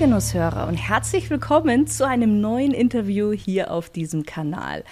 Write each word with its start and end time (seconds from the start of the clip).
Liebe 0.00 0.12
Stilgenusshörer 0.14 0.66
und 0.66 0.76
herzlich 0.76 1.28
willkommen 1.28 1.86
zu 1.86 2.06
einem 2.06 2.40
neuen 2.40 2.72
Interview 2.72 3.32
hier 3.32 3.70
auf 3.70 3.90
diesem 3.90 4.24
Kanal. 4.24 4.82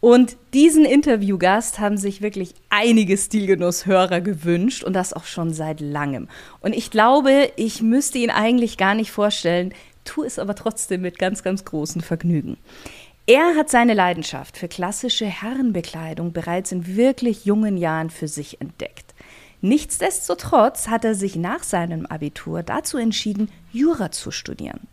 Und 0.00 0.36
diesen 0.52 0.84
Interviewgast 0.84 1.78
haben 1.78 1.96
sich 1.96 2.20
wirklich 2.20 2.52
einige 2.68 3.16
Stilgenusshörer 3.16 4.20
gewünscht 4.20 4.84
und 4.84 4.92
das 4.92 5.14
auch 5.14 5.24
schon 5.24 5.54
seit 5.54 5.80
langem. 5.80 6.28
Und 6.60 6.74
ich 6.74 6.90
glaube, 6.90 7.50
ich 7.56 7.80
müsste 7.80 8.18
ihn 8.18 8.28
eigentlich 8.28 8.76
gar 8.76 8.94
nicht 8.94 9.12
vorstellen, 9.12 9.72
tue 10.04 10.26
es 10.26 10.38
aber 10.38 10.54
trotzdem 10.54 11.00
mit 11.00 11.18
ganz, 11.18 11.42
ganz 11.42 11.64
großem 11.64 12.02
Vergnügen. 12.02 12.58
Er 13.26 13.56
hat 13.56 13.70
seine 13.70 13.94
Leidenschaft 13.94 14.58
für 14.58 14.68
klassische 14.68 15.24
Herrenbekleidung 15.24 16.34
bereits 16.34 16.70
in 16.70 16.96
wirklich 16.96 17.46
jungen 17.46 17.78
Jahren 17.78 18.10
für 18.10 18.28
sich 18.28 18.60
entdeckt. 18.60 19.09
Nichtsdestotrotz 19.60 20.88
hat 20.88 21.04
er 21.04 21.14
sich 21.14 21.36
nach 21.36 21.62
seinem 21.62 22.06
Abitur 22.06 22.62
dazu 22.62 22.96
entschieden, 22.96 23.50
Jura 23.72 24.10
zu 24.10 24.30
studieren. 24.30 24.88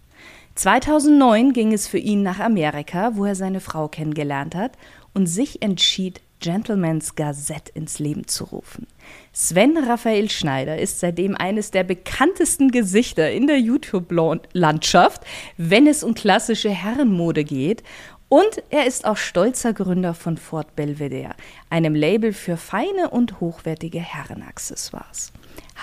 2009 0.56 1.54
ging 1.54 1.72
es 1.72 1.88
für 1.88 2.00
ihn 2.00 2.24
nach 2.24 2.40
Amerika, 2.40 3.16
wo 3.16 3.26
er 3.26 3.36
seine 3.36 3.59
Frau 3.59 3.88
kennengelernt 3.88 4.56
hat 4.56 4.72
und 5.14 5.28
sich 5.28 5.62
entschied, 5.62 6.22
Gentleman's 6.40 7.16
Gazette 7.16 7.72
ins 7.74 7.98
Leben 7.98 8.28
zu 8.28 8.44
rufen. 8.44 8.88
Sven 9.34 9.78
Raphael 9.78 10.30
Schneider 10.30 10.78
ist 10.78 11.00
seitdem 11.00 11.36
eines 11.36 11.72
der 11.72 11.84
bekanntesten 11.84 12.70
Gesichter 12.70 13.31
in 13.31 13.48
der 13.48 13.59
YouTube-Landschaft, 13.59 15.24
wenn 15.58 15.88
es 15.88 16.04
um 16.04 16.14
klassische 16.14 16.70
Herrenmode 16.70 17.44
geht 17.44 17.84
und 18.30 18.64
er 18.70 18.86
ist 18.86 19.06
auch 19.06 19.17
stolzer 19.17 19.73
Gründer 19.73 20.14
von 20.14 20.38
Fort 20.38 20.75
Belvedere, 20.75 21.31
einem 21.70 21.95
Label 21.95 22.34
für 22.34 22.58
feine 22.58 23.09
und 23.09 23.39
hochwertige 23.39 24.00
Herrenaccessoires. 24.00 25.31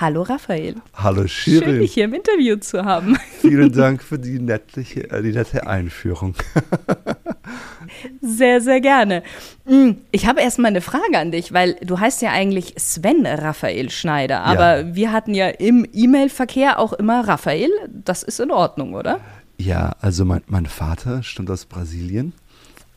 Hallo 0.00 0.22
Raphael. 0.22 0.74
Hallo 0.94 1.26
Shirin. 1.26 1.62
Schön, 1.62 1.80
dich 1.80 1.94
hier 1.94 2.04
im 2.04 2.14
Interview 2.14 2.56
zu 2.56 2.84
haben. 2.84 3.16
Vielen 3.40 3.72
Dank 3.72 4.02
für 4.02 4.18
die, 4.18 4.40
nettliche, 4.40 5.08
äh, 5.10 5.22
die 5.22 5.32
nette 5.32 5.66
Einführung. 5.66 6.34
Sehr, 8.20 8.60
sehr 8.60 8.80
gerne. 8.80 9.22
Hm, 9.66 9.98
ich 10.10 10.26
habe 10.26 10.40
erstmal 10.40 10.70
eine 10.70 10.80
Frage 10.80 11.16
an 11.16 11.30
dich, 11.30 11.52
weil 11.52 11.74
du 11.82 12.00
heißt 12.00 12.22
ja 12.22 12.32
eigentlich 12.32 12.74
Sven 12.76 13.24
Raphael 13.26 13.90
Schneider, 13.90 14.40
aber 14.42 14.80
ja. 14.80 14.94
wir 14.94 15.12
hatten 15.12 15.34
ja 15.34 15.48
im 15.48 15.86
E-Mail-Verkehr 15.92 16.78
auch 16.78 16.92
immer 16.94 17.28
Raphael. 17.28 17.70
Das 17.88 18.22
ist 18.22 18.40
in 18.40 18.50
Ordnung, 18.50 18.94
oder? 18.94 19.20
Ja, 19.64 19.96
also 20.02 20.26
mein, 20.26 20.42
mein 20.46 20.66
Vater 20.66 21.22
stammt 21.22 21.50
aus 21.50 21.64
Brasilien. 21.64 22.34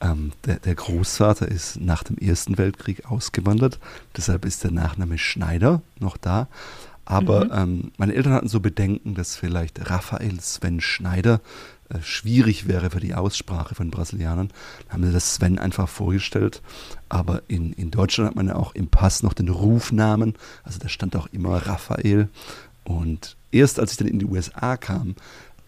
Ähm, 0.01 0.33
der, 0.45 0.59
der, 0.59 0.75
Großvater 0.75 1.47
ist 1.47 1.79
nach 1.79 2.03
dem 2.03 2.17
Ersten 2.17 2.57
Weltkrieg 2.57 3.09
ausgewandert, 3.09 3.79
deshalb 4.15 4.43
ist 4.43 4.65
der 4.65 4.71
Nachname 4.71 5.17
Schneider 5.17 5.81
noch 5.99 6.17
da. 6.17 6.49
Aber 7.05 7.45
mhm. 7.45 7.51
ähm, 7.53 7.91
meine 7.97 8.15
Eltern 8.15 8.33
hatten 8.33 8.49
so 8.49 8.59
Bedenken, 8.59 9.15
dass 9.15 9.37
vielleicht 9.37 9.89
Raphael 9.89 10.41
Sven 10.41 10.81
Schneider 10.81 11.39
äh, 11.87 12.01
schwierig 12.01 12.67
wäre 12.67 12.89
für 12.89 12.99
die 12.99 13.15
Aussprache 13.15 13.73
von 13.73 13.89
Brasilianern. 13.89 14.49
Dann 14.49 14.93
haben 14.93 15.05
sie 15.05 15.13
das 15.13 15.35
Sven 15.35 15.57
einfach 15.59 15.87
vorgestellt. 15.87 16.61
Aber 17.07 17.43
in, 17.47 17.71
in 17.73 17.91
Deutschland 17.91 18.31
hat 18.31 18.35
man 18.35 18.49
ja 18.49 18.55
auch 18.55 18.75
im 18.75 18.89
Pass 18.89 19.23
noch 19.23 19.33
den 19.33 19.47
Rufnamen. 19.47 20.35
Also 20.65 20.79
da 20.79 20.89
stand 20.89 21.15
auch 21.15 21.27
immer 21.31 21.65
Raphael. 21.65 22.27
Und 22.83 23.37
erst 23.51 23.79
als 23.79 23.91
ich 23.91 23.97
dann 23.97 24.07
in 24.07 24.19
die 24.19 24.25
USA 24.25 24.75
kam, 24.75 25.15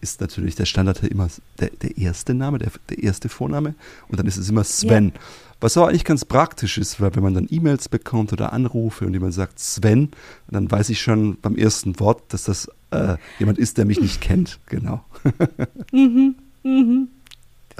ist 0.00 0.20
natürlich 0.20 0.54
der 0.54 0.64
Standard 0.64 1.02
immer 1.02 1.28
der, 1.58 1.70
der 1.70 1.98
erste 1.98 2.34
Name, 2.34 2.58
der, 2.58 2.70
der 2.88 3.02
erste 3.02 3.28
Vorname 3.28 3.74
und 4.08 4.18
dann 4.18 4.26
ist 4.26 4.36
es 4.36 4.48
immer 4.48 4.64
Sven. 4.64 5.12
Ja. 5.14 5.20
Was 5.60 5.76
auch 5.76 5.88
eigentlich 5.88 6.04
ganz 6.04 6.24
praktisch 6.24 6.78
ist, 6.78 7.00
weil 7.00 7.14
wenn 7.14 7.22
man 7.22 7.34
dann 7.34 7.46
E-Mails 7.50 7.90
bekommt 7.90 8.32
oder 8.32 8.52
Anrufe 8.52 9.04
und 9.04 9.12
jemand 9.12 9.34
sagt 9.34 9.58
Sven, 9.58 10.10
dann 10.48 10.70
weiß 10.70 10.88
ich 10.88 11.02
schon 11.02 11.38
beim 11.40 11.54
ersten 11.54 12.00
Wort, 12.00 12.32
dass 12.32 12.44
das 12.44 12.68
äh, 12.90 13.16
jemand 13.38 13.58
ist, 13.58 13.76
der 13.76 13.84
mich 13.84 14.00
nicht 14.00 14.22
kennt. 14.22 14.58
Genau. 14.66 15.04
mhm, 15.92 16.34
mhm. 16.62 17.08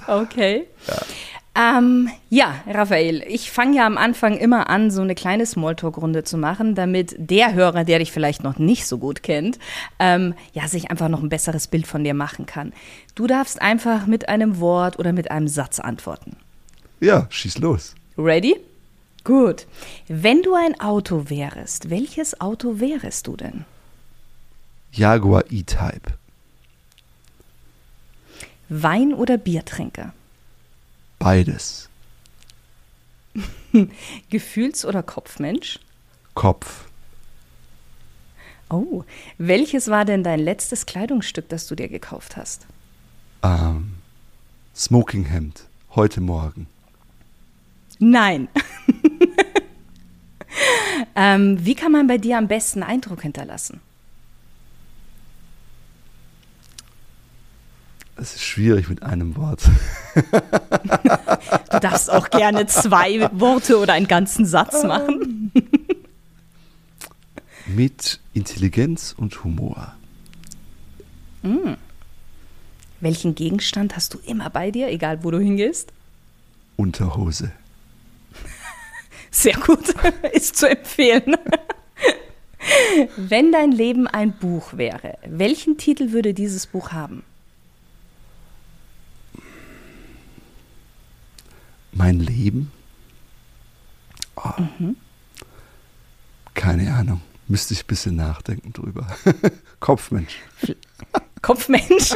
Okay. 0.06 0.66
Ja. 0.86 1.02
Ähm, 1.54 2.08
ja, 2.28 2.54
Raphael, 2.68 3.24
ich 3.26 3.50
fange 3.50 3.78
ja 3.78 3.86
am 3.86 3.98
Anfang 3.98 4.36
immer 4.36 4.70
an, 4.70 4.90
so 4.92 5.02
eine 5.02 5.16
kleine 5.16 5.44
Smalltalk-Runde 5.44 6.22
zu 6.22 6.38
machen, 6.38 6.76
damit 6.76 7.16
der 7.18 7.54
Hörer, 7.54 7.84
der 7.84 7.98
dich 7.98 8.12
vielleicht 8.12 8.44
noch 8.44 8.58
nicht 8.58 8.86
so 8.86 8.98
gut 8.98 9.24
kennt, 9.24 9.58
ähm, 9.98 10.34
ja, 10.52 10.68
sich 10.68 10.90
einfach 10.90 11.08
noch 11.08 11.22
ein 11.22 11.28
besseres 11.28 11.66
Bild 11.66 11.88
von 11.88 12.04
dir 12.04 12.14
machen 12.14 12.46
kann. 12.46 12.72
Du 13.16 13.26
darfst 13.26 13.60
einfach 13.60 14.06
mit 14.06 14.28
einem 14.28 14.60
Wort 14.60 14.98
oder 14.98 15.12
mit 15.12 15.30
einem 15.32 15.48
Satz 15.48 15.80
antworten. 15.80 16.36
Ja, 17.00 17.26
schieß 17.30 17.58
los. 17.58 17.96
Ready? 18.16 18.56
Gut. 19.24 19.66
Wenn 20.06 20.42
du 20.42 20.54
ein 20.54 20.80
Auto 20.80 21.30
wärest, 21.30 21.90
welches 21.90 22.40
Auto 22.40 22.78
wärest 22.78 23.26
du 23.26 23.36
denn? 23.36 23.64
Jaguar 24.92 25.44
E-Type. 25.50 26.14
Wein- 28.68 29.14
oder 29.14 29.36
Biertrinker? 29.36 30.12
Beides. 31.20 31.88
Gefühls- 34.30 34.84
oder 34.84 35.02
Kopfmensch? 35.02 35.78
Kopf. 36.34 36.86
Oh, 38.70 39.04
welches 39.36 39.88
war 39.88 40.04
denn 40.04 40.24
dein 40.24 40.40
letztes 40.40 40.86
Kleidungsstück, 40.86 41.48
das 41.48 41.66
du 41.66 41.74
dir 41.74 41.88
gekauft 41.88 42.36
hast? 42.36 42.66
Ähm, 43.42 43.96
Smokinghemd, 44.74 45.64
heute 45.94 46.22
Morgen. 46.22 46.66
Nein. 47.98 48.48
ähm, 51.14 51.58
wie 51.60 51.74
kann 51.74 51.92
man 51.92 52.06
bei 52.06 52.16
dir 52.16 52.38
am 52.38 52.48
besten 52.48 52.82
Eindruck 52.82 53.22
hinterlassen? 53.22 53.82
Es 58.20 58.34
ist 58.34 58.42
schwierig 58.42 58.90
mit 58.90 59.02
einem 59.02 59.34
Wort. 59.36 59.62
du 60.14 61.80
darfst 61.80 62.10
auch 62.10 62.28
gerne 62.28 62.66
zwei 62.66 63.30
Worte 63.32 63.78
oder 63.78 63.94
einen 63.94 64.08
ganzen 64.08 64.44
Satz 64.44 64.84
machen. 64.84 65.50
mit 67.66 68.20
Intelligenz 68.34 69.14
und 69.16 69.42
Humor. 69.42 69.94
Mhm. 71.42 71.78
Welchen 73.00 73.34
Gegenstand 73.34 73.96
hast 73.96 74.12
du 74.12 74.18
immer 74.18 74.50
bei 74.50 74.70
dir, 74.70 74.88
egal 74.88 75.24
wo 75.24 75.30
du 75.30 75.38
hingehst? 75.38 75.90
Unterhose. 76.76 77.52
Sehr 79.30 79.54
gut, 79.54 79.94
ist 80.34 80.56
zu 80.56 80.68
empfehlen. 80.68 81.36
Wenn 83.16 83.50
dein 83.50 83.72
Leben 83.72 84.06
ein 84.06 84.32
Buch 84.32 84.74
wäre, 84.76 85.16
welchen 85.24 85.78
Titel 85.78 86.12
würde 86.12 86.34
dieses 86.34 86.66
Buch 86.66 86.92
haben? 86.92 87.22
Mein 92.00 92.18
Leben? 92.18 92.72
Oh, 94.36 94.62
mhm. 94.78 94.96
Keine 96.54 96.94
Ahnung. 96.94 97.20
Müsste 97.46 97.74
ich 97.74 97.84
ein 97.84 97.88
bisschen 97.88 98.16
nachdenken 98.16 98.72
drüber. 98.72 99.06
Kopfmensch. 99.80 100.36
Kopfmensch. 101.42 102.14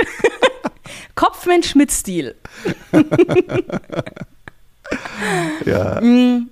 Kopfmensch 1.14 1.74
mit 1.74 1.92
Stil. 1.92 2.34
ja. 5.66 6.00
Mm. 6.00 6.48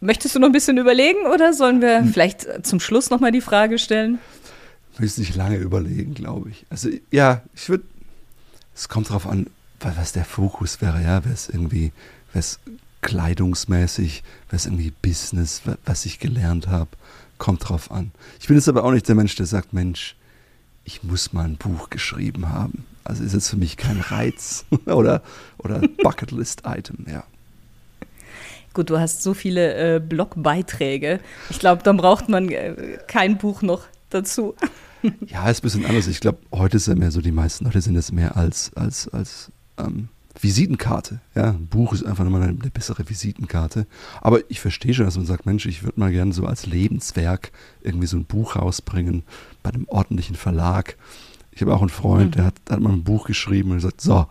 Möchtest 0.00 0.36
du 0.36 0.38
noch 0.38 0.46
ein 0.46 0.52
bisschen 0.52 0.78
überlegen 0.78 1.26
oder 1.26 1.52
sollen 1.52 1.82
wir 1.82 1.98
hm. 1.98 2.12
vielleicht 2.12 2.64
zum 2.64 2.78
Schluss 2.78 3.10
nochmal 3.10 3.32
die 3.32 3.40
Frage 3.40 3.80
stellen? 3.80 4.20
Müsste 4.98 5.22
ich 5.22 5.34
lange 5.34 5.56
überlegen, 5.56 6.14
glaube 6.14 6.50
ich. 6.50 6.64
Also 6.70 6.88
ja, 7.10 7.42
ich 7.54 7.68
würde, 7.68 7.84
es 8.76 8.88
kommt 8.88 9.08
darauf 9.10 9.26
an, 9.26 9.48
was 9.80 10.12
der 10.12 10.24
Fokus 10.24 10.80
wäre, 10.80 11.02
ja, 11.02 11.24
wäre 11.24 11.34
es 11.34 11.48
irgendwie, 11.48 11.92
wäre 12.32 12.40
es 12.40 12.60
kleidungsmäßig, 13.02 14.22
wäre 14.48 14.56
es 14.56 14.66
irgendwie 14.66 14.92
Business, 15.02 15.62
was 15.84 16.04
ich 16.04 16.18
gelernt 16.18 16.68
habe, 16.68 16.90
kommt 17.38 17.68
drauf 17.68 17.90
an. 17.90 18.12
Ich 18.40 18.46
bin 18.46 18.56
jetzt 18.56 18.68
aber 18.68 18.84
auch 18.84 18.92
nicht 18.92 19.08
der 19.08 19.14
Mensch, 19.14 19.34
der 19.36 19.46
sagt, 19.46 19.72
Mensch, 19.72 20.16
ich 20.84 21.02
muss 21.02 21.32
mal 21.32 21.44
ein 21.44 21.56
Buch 21.56 21.90
geschrieben 21.90 22.48
haben. 22.48 22.84
Also 23.04 23.24
ist 23.24 23.32
jetzt 23.32 23.48
für 23.48 23.56
mich 23.56 23.76
kein 23.76 24.00
Reiz 24.00 24.64
oder, 24.86 25.22
oder 25.58 25.80
Bucketlist-Item, 26.02 27.06
ja. 27.10 27.24
Gut, 28.72 28.88
du 28.88 29.00
hast 29.00 29.22
so 29.22 29.34
viele 29.34 29.96
äh, 29.96 29.98
Blogbeiträge. 29.98 31.18
Ich 31.48 31.58
glaube, 31.58 31.82
dann 31.82 31.96
braucht 31.96 32.28
man 32.28 32.48
äh, 32.50 32.98
kein 33.08 33.36
Buch 33.36 33.62
noch 33.62 33.82
dazu. 34.10 34.54
ja, 35.26 35.50
ist 35.50 35.60
ein 35.60 35.62
bisschen 35.62 35.86
anders. 35.86 36.06
Ich 36.06 36.20
glaube, 36.20 36.38
heute 36.52 36.76
ist 36.76 36.86
ja 36.86 36.94
mehr 36.94 37.10
so, 37.10 37.20
die 37.20 37.32
meisten 37.32 37.64
Leute 37.64 37.80
sind 37.80 37.96
es 37.96 38.12
mehr 38.12 38.36
als, 38.36 38.72
als, 38.74 39.08
als 39.08 39.50
ähm, 39.86 40.08
Visitenkarte. 40.38 41.20
Ja, 41.34 41.50
ein 41.50 41.66
Buch 41.66 41.92
ist 41.92 42.04
einfach 42.04 42.24
nochmal 42.24 42.42
eine, 42.42 42.58
eine 42.58 42.70
bessere 42.70 43.08
Visitenkarte. 43.08 43.86
Aber 44.20 44.40
ich 44.48 44.60
verstehe 44.60 44.94
schon, 44.94 45.04
dass 45.04 45.16
man 45.16 45.26
sagt, 45.26 45.46
Mensch, 45.46 45.66
ich 45.66 45.82
würde 45.82 46.00
mal 46.00 46.12
gerne 46.12 46.32
so 46.32 46.46
als 46.46 46.66
Lebenswerk 46.66 47.52
irgendwie 47.82 48.06
so 48.06 48.16
ein 48.16 48.24
Buch 48.24 48.56
rausbringen 48.56 49.22
bei 49.62 49.70
einem 49.70 49.86
ordentlichen 49.88 50.36
Verlag. 50.36 50.96
Ich 51.52 51.60
habe 51.62 51.74
auch 51.74 51.80
einen 51.80 51.90
Freund, 51.90 52.30
mhm. 52.30 52.36
der 52.36 52.44
hat, 52.46 52.54
hat 52.70 52.80
mal 52.80 52.92
ein 52.92 53.04
Buch 53.04 53.26
geschrieben 53.26 53.70
und 53.70 53.78
gesagt, 53.78 54.00
so, 54.00 54.26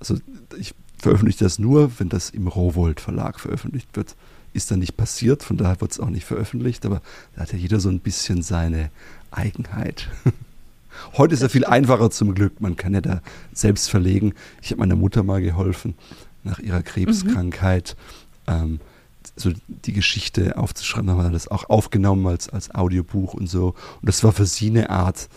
also 0.00 0.16
ich 0.58 0.74
veröffentliche 0.98 1.44
das 1.44 1.58
nur, 1.58 1.98
wenn 1.98 2.08
das 2.08 2.30
im 2.30 2.48
Rowold 2.48 3.00
Verlag 3.00 3.40
veröffentlicht 3.40 3.88
wird. 3.94 4.16
Ist 4.54 4.70
dann 4.70 4.80
nicht 4.80 4.96
passiert, 4.96 5.42
von 5.42 5.56
daher 5.56 5.80
wird 5.80 5.92
es 5.92 6.00
auch 6.00 6.10
nicht 6.10 6.24
veröffentlicht, 6.24 6.84
aber 6.84 7.00
da 7.34 7.42
hat 7.42 7.52
ja 7.52 7.58
jeder 7.58 7.80
so 7.80 7.90
ein 7.90 8.00
bisschen 8.00 8.42
seine 8.42 8.90
Eigenheit. 9.30 10.08
Heute 11.16 11.34
ist 11.34 11.42
ja 11.42 11.48
viel 11.48 11.64
einfacher 11.64 12.10
zum 12.10 12.34
Glück. 12.34 12.60
Man 12.60 12.76
kann 12.76 12.94
ja 12.94 13.00
da 13.00 13.20
selbst 13.52 13.90
verlegen. 13.90 14.34
Ich 14.62 14.70
habe 14.70 14.80
meiner 14.80 14.96
Mutter 14.96 15.22
mal 15.22 15.40
geholfen 15.40 15.94
nach 16.44 16.58
ihrer 16.58 16.82
Krebskrankheit. 16.82 17.96
Mhm. 18.46 18.54
Ähm, 18.54 18.80
so 19.36 19.52
die 19.66 19.92
Geschichte 19.92 20.56
aufzuschreiben, 20.56 21.10
haben 21.10 21.22
wir 21.22 21.30
das 21.30 21.48
auch 21.48 21.68
aufgenommen 21.68 22.26
als, 22.26 22.48
als 22.48 22.74
Audiobuch 22.74 23.34
und 23.34 23.48
so. 23.48 23.68
Und 24.00 24.08
das 24.08 24.24
war 24.24 24.32
für 24.32 24.46
sie 24.46 24.70
eine 24.70 24.90
Art, 24.90 25.28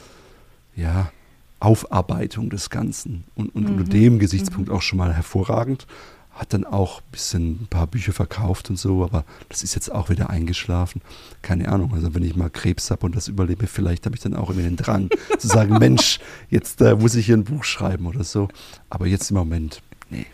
ja, 0.76 1.12
Aufarbeitung 1.60 2.50
des 2.50 2.70
Ganzen. 2.70 3.24
Und, 3.36 3.54
und 3.56 3.64
mhm. 3.64 3.78
unter 3.78 3.84
dem 3.84 4.20
Gesichtspunkt 4.20 4.70
mhm. 4.70 4.76
auch 4.76 4.82
schon 4.82 4.98
mal 4.98 5.14
hervorragend 5.14 5.86
hat 6.34 6.54
dann 6.54 6.64
auch 6.64 7.02
ein 7.02 7.12
bisschen 7.12 7.50
ein 7.64 7.68
paar 7.70 7.88
Bücher 7.88 8.14
verkauft 8.14 8.70
und 8.70 8.78
so, 8.78 9.04
aber 9.04 9.26
das 9.50 9.64
ist 9.64 9.76
jetzt 9.76 9.92
auch 9.92 10.10
wieder 10.10 10.30
eingeschlafen. 10.30 11.02
Keine 11.42 11.70
Ahnung, 11.70 11.94
also 11.94 12.14
wenn 12.16 12.24
ich 12.24 12.36
mal 12.36 12.50
Krebs 12.50 12.90
habe 12.90 13.06
und 13.06 13.16
das 13.16 13.28
überlebe, 13.28 13.68
vielleicht 13.68 14.06
habe 14.06 14.16
ich 14.16 14.22
dann 14.22 14.34
auch 14.36 14.50
immer 14.50 14.62
den 14.62 14.78
Drang 14.78 15.10
zu 15.38 15.48
sagen, 15.48 15.78
Mensch, 15.78 16.20
jetzt 16.50 16.82
äh, 16.82 16.96
muss 16.96 17.16
ich 17.16 17.26
hier 17.26 17.38
ein 17.38 17.44
Buch 17.44 17.64
schreiben 17.64 18.08
oder 18.08 18.24
so. 18.24 18.48
Aber 18.90 19.08
jetzt 19.08 19.30
im 19.32 19.38
Moment, 19.38 19.82
nee. 20.10 20.26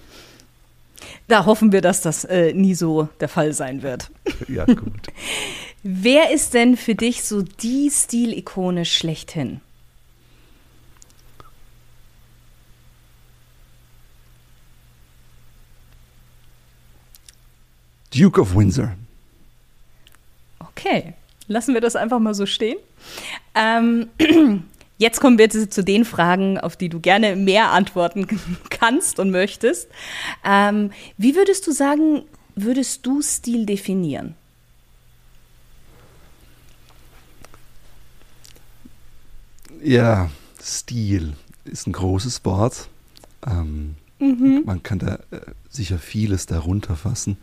Da 1.28 1.46
hoffen 1.46 1.72
wir, 1.72 1.82
dass 1.82 2.02
das 2.02 2.24
äh, 2.26 2.54
nie 2.54 2.76
so 2.76 3.10
der 3.20 3.30
Fall 3.30 3.54
sein 3.54 3.82
wird. 3.82 4.12
ja, 4.48 4.66
gut. 4.66 5.08
Wer 5.84 6.32
ist 6.32 6.54
denn 6.54 6.78
für 6.78 6.96
dich 6.96 7.24
so 7.24 7.42
die 7.42 7.90
Stilikone 7.92 8.86
schlechthin? 8.86 9.62
Duke 18.18 18.42
of 18.42 18.56
Windsor. 18.56 18.94
Okay, 20.60 21.14
lassen 21.48 21.74
wir 21.74 21.82
das 21.82 21.96
einfach 21.96 22.20
mal 22.20 22.34
so 22.34 22.46
stehen. 22.48 22.78
Ähm, 23.54 24.10
jetzt 24.98 25.20
kommen 25.22 25.38
wir 25.38 25.50
zu 25.50 25.84
den 25.84 26.04
Fragen, 26.04 26.58
auf 26.58 26.76
die 26.76 26.90
du 26.90 27.00
gerne 27.00 27.36
mehr 27.36 27.72
antworten 27.72 28.28
kannst 28.70 29.20
und 29.20 29.30
möchtest. 29.30 29.88
Ähm, 30.44 30.92
wie 31.18 31.36
würdest 31.36 31.68
du 31.68 31.72
sagen, 31.72 32.24
würdest 32.56 33.06
du 33.06 33.22
Stil 33.22 33.66
definieren? 33.68 34.34
Ja, 39.84 40.32
Stil 40.60 41.34
ist 41.66 41.86
ein 41.86 41.94
großes 41.94 42.44
Wort. 42.46 42.90
Ähm, 43.46 43.96
mhm. 44.18 44.64
Man 44.66 44.82
kann 44.82 44.98
da 44.98 45.20
äh, 45.30 45.42
sicher 45.70 46.00
vieles 46.00 46.48
darunter 46.48 46.96
fassen. 46.96 47.38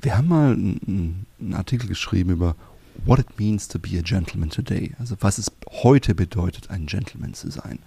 Wir 0.00 0.16
haben 0.16 0.28
mal 0.28 0.52
einen, 0.52 1.26
einen 1.40 1.54
Artikel 1.54 1.86
geschrieben 1.86 2.30
über 2.30 2.56
What 3.04 3.18
it 3.18 3.38
means 3.38 3.68
to 3.68 3.78
be 3.78 3.98
a 3.98 4.02
gentleman 4.02 4.50
today. 4.50 4.94
Also 4.98 5.16
was 5.20 5.38
es 5.38 5.50
heute 5.82 6.14
bedeutet, 6.14 6.70
ein 6.70 6.86
Gentleman 6.86 7.34
zu 7.34 7.50
sein. 7.50 7.78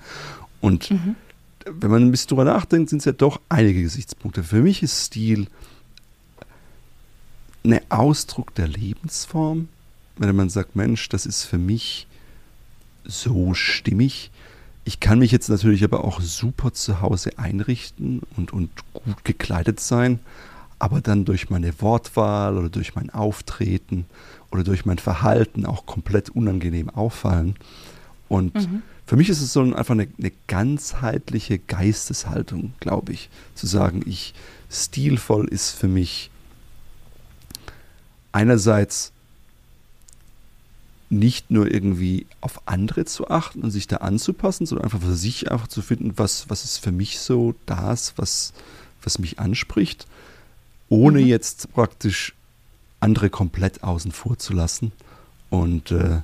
Und 0.61 0.91
mhm. 0.91 1.15
wenn 1.65 1.91
man 1.91 2.03
ein 2.03 2.11
bisschen 2.11 2.29
drüber 2.29 2.45
nachdenkt, 2.45 2.89
sind 2.89 2.99
es 2.99 3.05
ja 3.05 3.11
doch 3.11 3.39
einige 3.49 3.81
Gesichtspunkte. 3.81 4.43
Für 4.43 4.61
mich 4.61 4.81
ist 4.81 5.05
Stil 5.05 5.47
ein 7.63 7.79
Ausdruck 7.89 8.55
der 8.55 8.67
Lebensform. 8.67 9.69
Wenn 10.17 10.35
man 10.35 10.49
sagt, 10.49 10.75
Mensch, 10.75 11.09
das 11.09 11.25
ist 11.25 11.43
für 11.43 11.57
mich 11.57 12.07
so 13.03 13.53
stimmig. 13.53 14.31
Ich 14.85 14.99
kann 14.99 15.19
mich 15.19 15.31
jetzt 15.31 15.49
natürlich 15.49 15.83
aber 15.83 16.03
auch 16.03 16.21
super 16.21 16.73
zu 16.73 17.01
Hause 17.01 17.37
einrichten 17.37 18.21
und, 18.35 18.51
und 18.51 18.69
gut 18.93 19.23
gekleidet 19.23 19.79
sein 19.79 20.19
aber 20.83 20.99
dann 20.99 21.23
durch 21.23 21.49
meine 21.49 21.79
Wortwahl 21.79 22.57
oder 22.57 22.67
durch 22.67 22.93
mein 22.93 23.09
Auftreten 23.09 24.05
oder 24.51 24.65
durch 24.65 24.85
mein 24.85 24.97
Verhalten 24.97 25.65
auch 25.65 25.85
komplett 25.85 26.31
unangenehm 26.31 26.89
auffallen. 26.89 27.55
Und 28.27 28.53
mhm. 28.53 28.81
für 29.05 29.15
mich 29.15 29.29
ist 29.29 29.39
es 29.39 29.53
so 29.53 29.61
einfach 29.61 29.91
eine, 29.93 30.09
eine 30.19 30.33
ganzheitliche 30.47 31.57
Geisteshaltung, 31.57 32.73
glaube 32.81 33.13
ich, 33.13 33.29
zu 33.55 33.65
sagen, 33.65 34.03
ich 34.05 34.33
stilvoll 34.69 35.47
ist 35.47 35.71
für 35.71 35.87
mich 35.87 36.29
einerseits 38.33 39.13
nicht 41.09 41.49
nur 41.49 41.71
irgendwie 41.71 42.25
auf 42.41 42.67
andere 42.67 43.05
zu 43.05 43.29
achten 43.29 43.61
und 43.61 43.71
sich 43.71 43.87
da 43.87 43.97
anzupassen, 43.97 44.65
sondern 44.65 44.83
einfach 44.83 44.99
für 44.99 45.15
sich 45.15 45.49
einfach 45.49 45.69
zu 45.69 45.81
finden, 45.81 46.17
was, 46.17 46.49
was 46.49 46.65
ist 46.65 46.79
für 46.79 46.91
mich 46.91 47.19
so 47.19 47.55
das, 47.67 48.15
was, 48.17 48.51
was 49.01 49.17
mich 49.17 49.39
anspricht 49.39 50.07
ohne 50.93 51.21
mhm. 51.21 51.27
jetzt 51.27 51.73
praktisch 51.73 52.35
andere 52.99 53.31
komplett 53.31 53.83
außen 53.83 54.11
vor 54.11 54.37
zu 54.37 54.53
lassen 54.53 54.91
und 55.49 55.91
äh, 55.91 56.21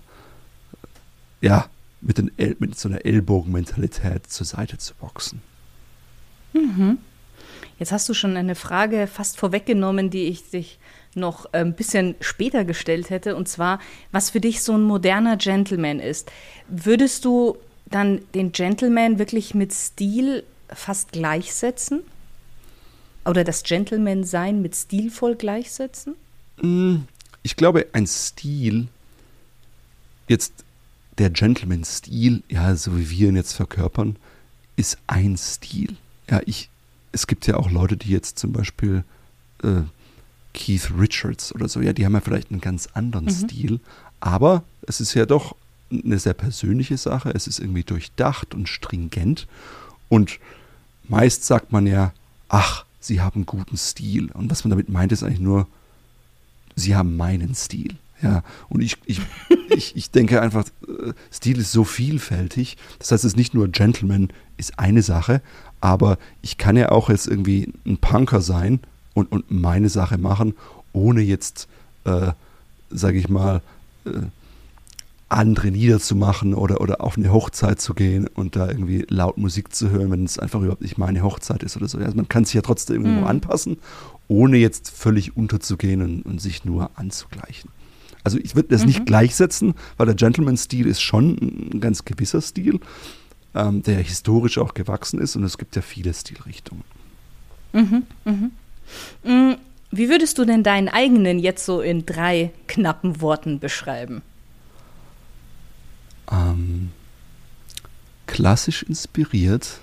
ja, 1.41 1.65
mit, 2.01 2.19
den 2.19 2.31
El 2.37 2.55
mit 2.59 2.77
so 2.77 2.87
einer 2.87 3.03
Ellbogenmentalität 3.03 4.27
zur 4.27 4.45
Seite 4.45 4.77
zu 4.77 4.93
boxen. 4.93 5.41
Mhm. 6.53 6.99
Jetzt 7.79 7.91
hast 7.91 8.07
du 8.09 8.13
schon 8.13 8.37
eine 8.37 8.55
Frage 8.55 9.07
fast 9.07 9.37
vorweggenommen, 9.37 10.11
die 10.11 10.25
ich 10.25 10.49
dich 10.51 10.77
noch 11.15 11.51
ein 11.51 11.73
bisschen 11.73 12.13
später 12.19 12.63
gestellt 12.63 13.09
hätte, 13.09 13.35
und 13.35 13.47
zwar, 13.47 13.79
was 14.11 14.29
für 14.29 14.39
dich 14.39 14.61
so 14.61 14.73
ein 14.73 14.83
moderner 14.83 15.37
Gentleman 15.37 15.99
ist. 15.99 16.31
Würdest 16.67 17.25
du 17.25 17.57
dann 17.87 18.21
den 18.35 18.51
Gentleman 18.51 19.17
wirklich 19.17 19.55
mit 19.55 19.73
Stil 19.73 20.43
fast 20.71 21.11
gleichsetzen? 21.11 22.03
Oder 23.29 23.43
das 23.43 23.63
Gentleman-Sein 23.63 24.61
mit 24.61 24.75
stilvoll 24.75 25.35
gleichsetzen? 25.35 26.15
Mm, 26.61 27.01
ich 27.43 27.55
glaube, 27.55 27.85
ein 27.93 28.07
Stil, 28.07 28.87
jetzt 30.27 30.51
der 31.19 31.29
Gentleman-Stil, 31.29 32.43
ja, 32.49 32.75
so 32.75 32.97
wie 32.97 33.09
wir 33.09 33.29
ihn 33.29 33.35
jetzt 33.35 33.53
verkörpern, 33.53 34.15
ist 34.77 34.97
ein 35.05 35.37
Stil. 35.37 35.95
Ja, 36.29 36.41
ich, 36.45 36.69
es 37.11 37.27
gibt 37.27 37.45
ja 37.45 37.57
auch 37.57 37.69
Leute, 37.69 37.97
die 37.97 38.09
jetzt 38.09 38.39
zum 38.39 38.51
Beispiel 38.51 39.03
äh, 39.63 39.81
Keith 40.53 40.91
Richards 40.97 41.53
oder 41.53 41.69
so, 41.69 41.81
ja, 41.81 41.93
die 41.93 42.05
haben 42.05 42.13
ja 42.13 42.21
vielleicht 42.21 42.49
einen 42.49 42.61
ganz 42.61 42.87
anderen 42.93 43.25
mhm. 43.25 43.29
Stil, 43.29 43.79
aber 44.19 44.63
es 44.87 44.99
ist 45.01 45.13
ja 45.13 45.27
doch 45.27 45.55
eine 45.91 46.17
sehr 46.17 46.33
persönliche 46.33 46.97
Sache, 46.97 47.31
es 47.35 47.47
ist 47.47 47.59
irgendwie 47.59 47.83
durchdacht 47.83 48.55
und 48.55 48.67
stringent 48.67 49.47
und 50.07 50.39
meist 51.07 51.45
sagt 51.45 51.71
man 51.71 51.85
ja, 51.85 52.13
ach, 52.47 52.85
sie 52.99 53.21
haben 53.21 53.45
guten 53.45 53.77
Stil. 53.77 54.31
Und 54.31 54.49
was 54.51 54.63
man 54.63 54.71
damit 54.71 54.89
meint, 54.89 55.11
ist 55.11 55.23
eigentlich 55.23 55.39
nur, 55.39 55.67
sie 56.75 56.95
haben 56.95 57.17
meinen 57.17 57.55
Stil. 57.55 57.95
Ja, 58.21 58.43
und 58.67 58.81
ich, 58.81 58.97
ich, 59.05 59.21
ich, 59.69 59.95
ich 59.95 60.11
denke 60.11 60.41
einfach, 60.41 60.65
äh, 60.87 61.13
Stil 61.31 61.59
ist 61.59 61.71
so 61.71 61.83
vielfältig. 61.83 62.77
Das 62.99 63.11
heißt, 63.11 63.23
es 63.23 63.33
ist 63.33 63.37
nicht 63.37 63.53
nur 63.53 63.67
Gentleman 63.69 64.29
ist 64.57 64.77
eine 64.77 65.01
Sache, 65.01 65.41
aber 65.79 66.17
ich 66.41 66.57
kann 66.57 66.75
ja 66.75 66.91
auch 66.91 67.09
jetzt 67.09 67.27
irgendwie 67.27 67.71
ein 67.85 67.97
Punker 67.97 68.41
sein 68.41 68.81
und, 69.13 69.31
und 69.31 69.49
meine 69.49 69.89
Sache 69.89 70.17
machen, 70.17 70.53
ohne 70.91 71.21
jetzt, 71.21 71.67
äh, 72.03 72.31
sage 72.89 73.17
ich 73.17 73.29
mal, 73.29 73.61
äh, 74.05 74.09
andere 75.29 75.69
niederzumachen 75.69 76.55
oder, 76.55 76.81
oder 76.81 77.01
auf 77.01 77.17
eine 77.17 77.31
Hochzeit 77.31 77.79
zu 77.79 77.93
gehen 77.93 78.27
und 78.27 78.55
da 78.55 78.67
irgendwie 78.67 79.05
laut 79.09 79.37
Musik 79.37 79.73
zu 79.73 79.91
hören, 79.91 80.11
wenn 80.11 80.25
es 80.25 80.39
einfach 80.39 80.59
überhaupt 80.59 80.81
nicht 80.81 80.97
meine 80.97 81.21
Hochzeit 81.21 81.61
ist 81.61 81.77
oder 81.77 81.87
so. 81.87 81.99
Also 81.99 82.15
man 82.15 82.27
kann 82.27 82.45
sich 82.45 82.55
ja 82.55 82.61
trotzdem 82.61 83.03
irgendwo 83.03 83.21
mhm. 83.21 83.27
anpassen, 83.27 83.77
ohne 84.27 84.57
jetzt 84.57 84.89
völlig 84.89 85.37
unterzugehen 85.37 86.01
und, 86.01 86.23
und 86.23 86.41
sich 86.41 86.65
nur 86.65 86.89
anzugleichen. 86.95 87.69
Also 88.23 88.39
ich 88.39 88.55
würde 88.55 88.69
das 88.69 88.81
mhm. 88.81 88.87
nicht 88.87 89.05
gleichsetzen, 89.05 89.75
weil 89.97 90.07
der 90.07 90.15
Gentleman-Stil 90.15 90.87
ist 90.87 91.01
schon 91.01 91.37
ein 91.73 91.79
ganz 91.79 92.05
gewisser 92.05 92.41
Stil, 92.41 92.79
ähm, 93.53 93.83
der 93.83 93.99
historisch 93.99 94.57
auch 94.57 94.73
gewachsen 94.73 95.19
ist 95.19 95.35
und 95.35 95.43
es 95.43 95.57
gibt 95.57 95.75
ja 95.75 95.81
viele 95.81 96.13
Stilrichtungen. 96.13 96.83
Mhm, 97.73 98.03
mhm. 98.25 98.51
Mm, 99.23 99.55
wie 99.91 100.09
würdest 100.09 100.37
du 100.39 100.45
denn 100.45 100.63
deinen 100.63 100.89
eigenen 100.89 101.39
jetzt 101.39 101.65
so 101.65 101.81
in 101.81 102.05
drei 102.05 102.51
knappen 102.67 103.21
Worten 103.21 103.59
beschreiben? 103.59 104.23
Ähm, 106.31 106.91
klassisch 108.27 108.83
inspiriert, 108.83 109.79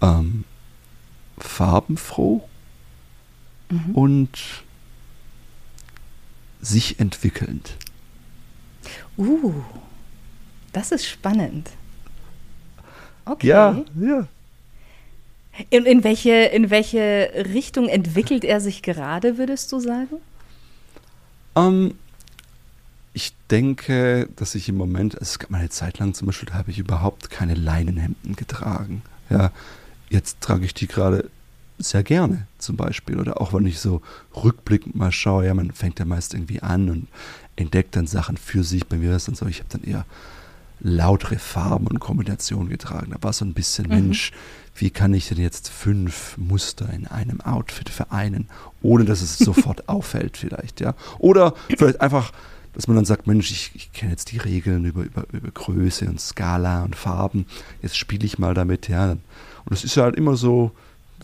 ähm, 0.00 0.44
farbenfroh 1.38 2.46
mhm. 3.70 3.94
und 3.94 4.30
sich 6.60 6.98
entwickelnd. 7.00 7.76
Uh, 9.16 9.54
Das 10.72 10.92
ist 10.92 11.06
spannend. 11.06 11.70
Okay. 13.24 13.48
Ja, 13.48 13.84
ja. 14.00 14.26
In, 15.70 15.86
in, 15.86 16.04
welche, 16.04 16.30
in 16.30 16.70
welche 16.70 17.32
Richtung 17.52 17.88
entwickelt 17.88 18.44
er 18.44 18.60
sich 18.60 18.82
gerade, 18.82 19.38
würdest 19.38 19.72
du 19.72 19.80
sagen? 19.80 20.16
Ähm, 21.56 21.94
ich 23.18 23.34
denke, 23.50 24.28
dass 24.36 24.54
ich 24.54 24.68
im 24.68 24.76
Moment, 24.76 25.14
also 25.14 25.24
es 25.24 25.38
gab 25.40 25.50
mal 25.50 25.58
eine 25.58 25.70
Zeit 25.70 25.98
lang 25.98 26.14
zum 26.14 26.26
Beispiel, 26.26 26.48
da 26.48 26.54
habe 26.54 26.70
ich 26.70 26.78
überhaupt 26.78 27.30
keine 27.30 27.54
Leinenhemden 27.54 28.36
getragen. 28.36 29.02
Ja, 29.28 29.50
jetzt 30.08 30.40
trage 30.40 30.64
ich 30.64 30.72
die 30.72 30.86
gerade 30.86 31.28
sehr 31.78 32.04
gerne 32.04 32.46
zum 32.58 32.76
Beispiel. 32.76 33.18
Oder 33.18 33.40
auch 33.40 33.52
wenn 33.52 33.66
ich 33.66 33.80
so 33.80 34.02
rückblickend 34.36 34.94
mal 34.94 35.10
schaue, 35.10 35.46
ja, 35.46 35.54
man 35.54 35.72
fängt 35.72 35.98
ja 35.98 36.04
meist 36.04 36.32
irgendwie 36.32 36.62
an 36.62 36.90
und 36.90 37.08
entdeckt 37.56 37.96
dann 37.96 38.06
Sachen 38.06 38.36
für 38.36 38.62
sich. 38.62 38.86
Bei 38.86 38.96
mir 38.96 39.16
ist 39.16 39.26
dann 39.26 39.34
so, 39.34 39.46
ich 39.46 39.58
habe 39.58 39.68
dann 39.70 39.82
eher 39.82 40.06
lautere 40.78 41.40
Farben 41.40 41.88
und 41.88 41.98
Kombinationen 41.98 42.68
getragen. 42.68 43.10
Da 43.10 43.20
war 43.20 43.32
so 43.32 43.44
ein 43.44 43.52
bisschen, 43.52 43.86
mhm. 43.86 43.94
Mensch, 43.94 44.30
wie 44.76 44.90
kann 44.90 45.12
ich 45.12 45.26
denn 45.26 45.38
jetzt 45.38 45.70
fünf 45.70 46.38
Muster 46.38 46.88
in 46.92 47.08
einem 47.08 47.40
Outfit 47.40 47.88
vereinen, 47.88 48.48
ohne 48.80 49.04
dass 49.04 49.22
es 49.22 49.38
sofort 49.38 49.88
auffällt 49.88 50.36
vielleicht, 50.36 50.80
ja. 50.80 50.94
Oder 51.18 51.54
vielleicht 51.76 52.00
einfach, 52.00 52.30
dass 52.78 52.86
man 52.86 52.94
dann 52.94 53.04
sagt, 53.04 53.26
Mensch, 53.26 53.50
ich, 53.50 53.72
ich 53.74 53.92
kenne 53.92 54.12
jetzt 54.12 54.30
die 54.30 54.36
Regeln 54.36 54.84
über, 54.84 55.02
über, 55.02 55.24
über 55.32 55.50
Größe 55.50 56.08
und 56.08 56.20
Skala 56.20 56.84
und 56.84 56.94
Farben, 56.94 57.44
jetzt 57.82 57.96
spiele 57.96 58.24
ich 58.24 58.38
mal 58.38 58.54
damit, 58.54 58.86
ja. 58.86 59.10
Und 59.10 59.72
es 59.72 59.82
ist 59.82 59.96
ja 59.96 60.04
halt 60.04 60.14
immer 60.14 60.36
so 60.36 60.70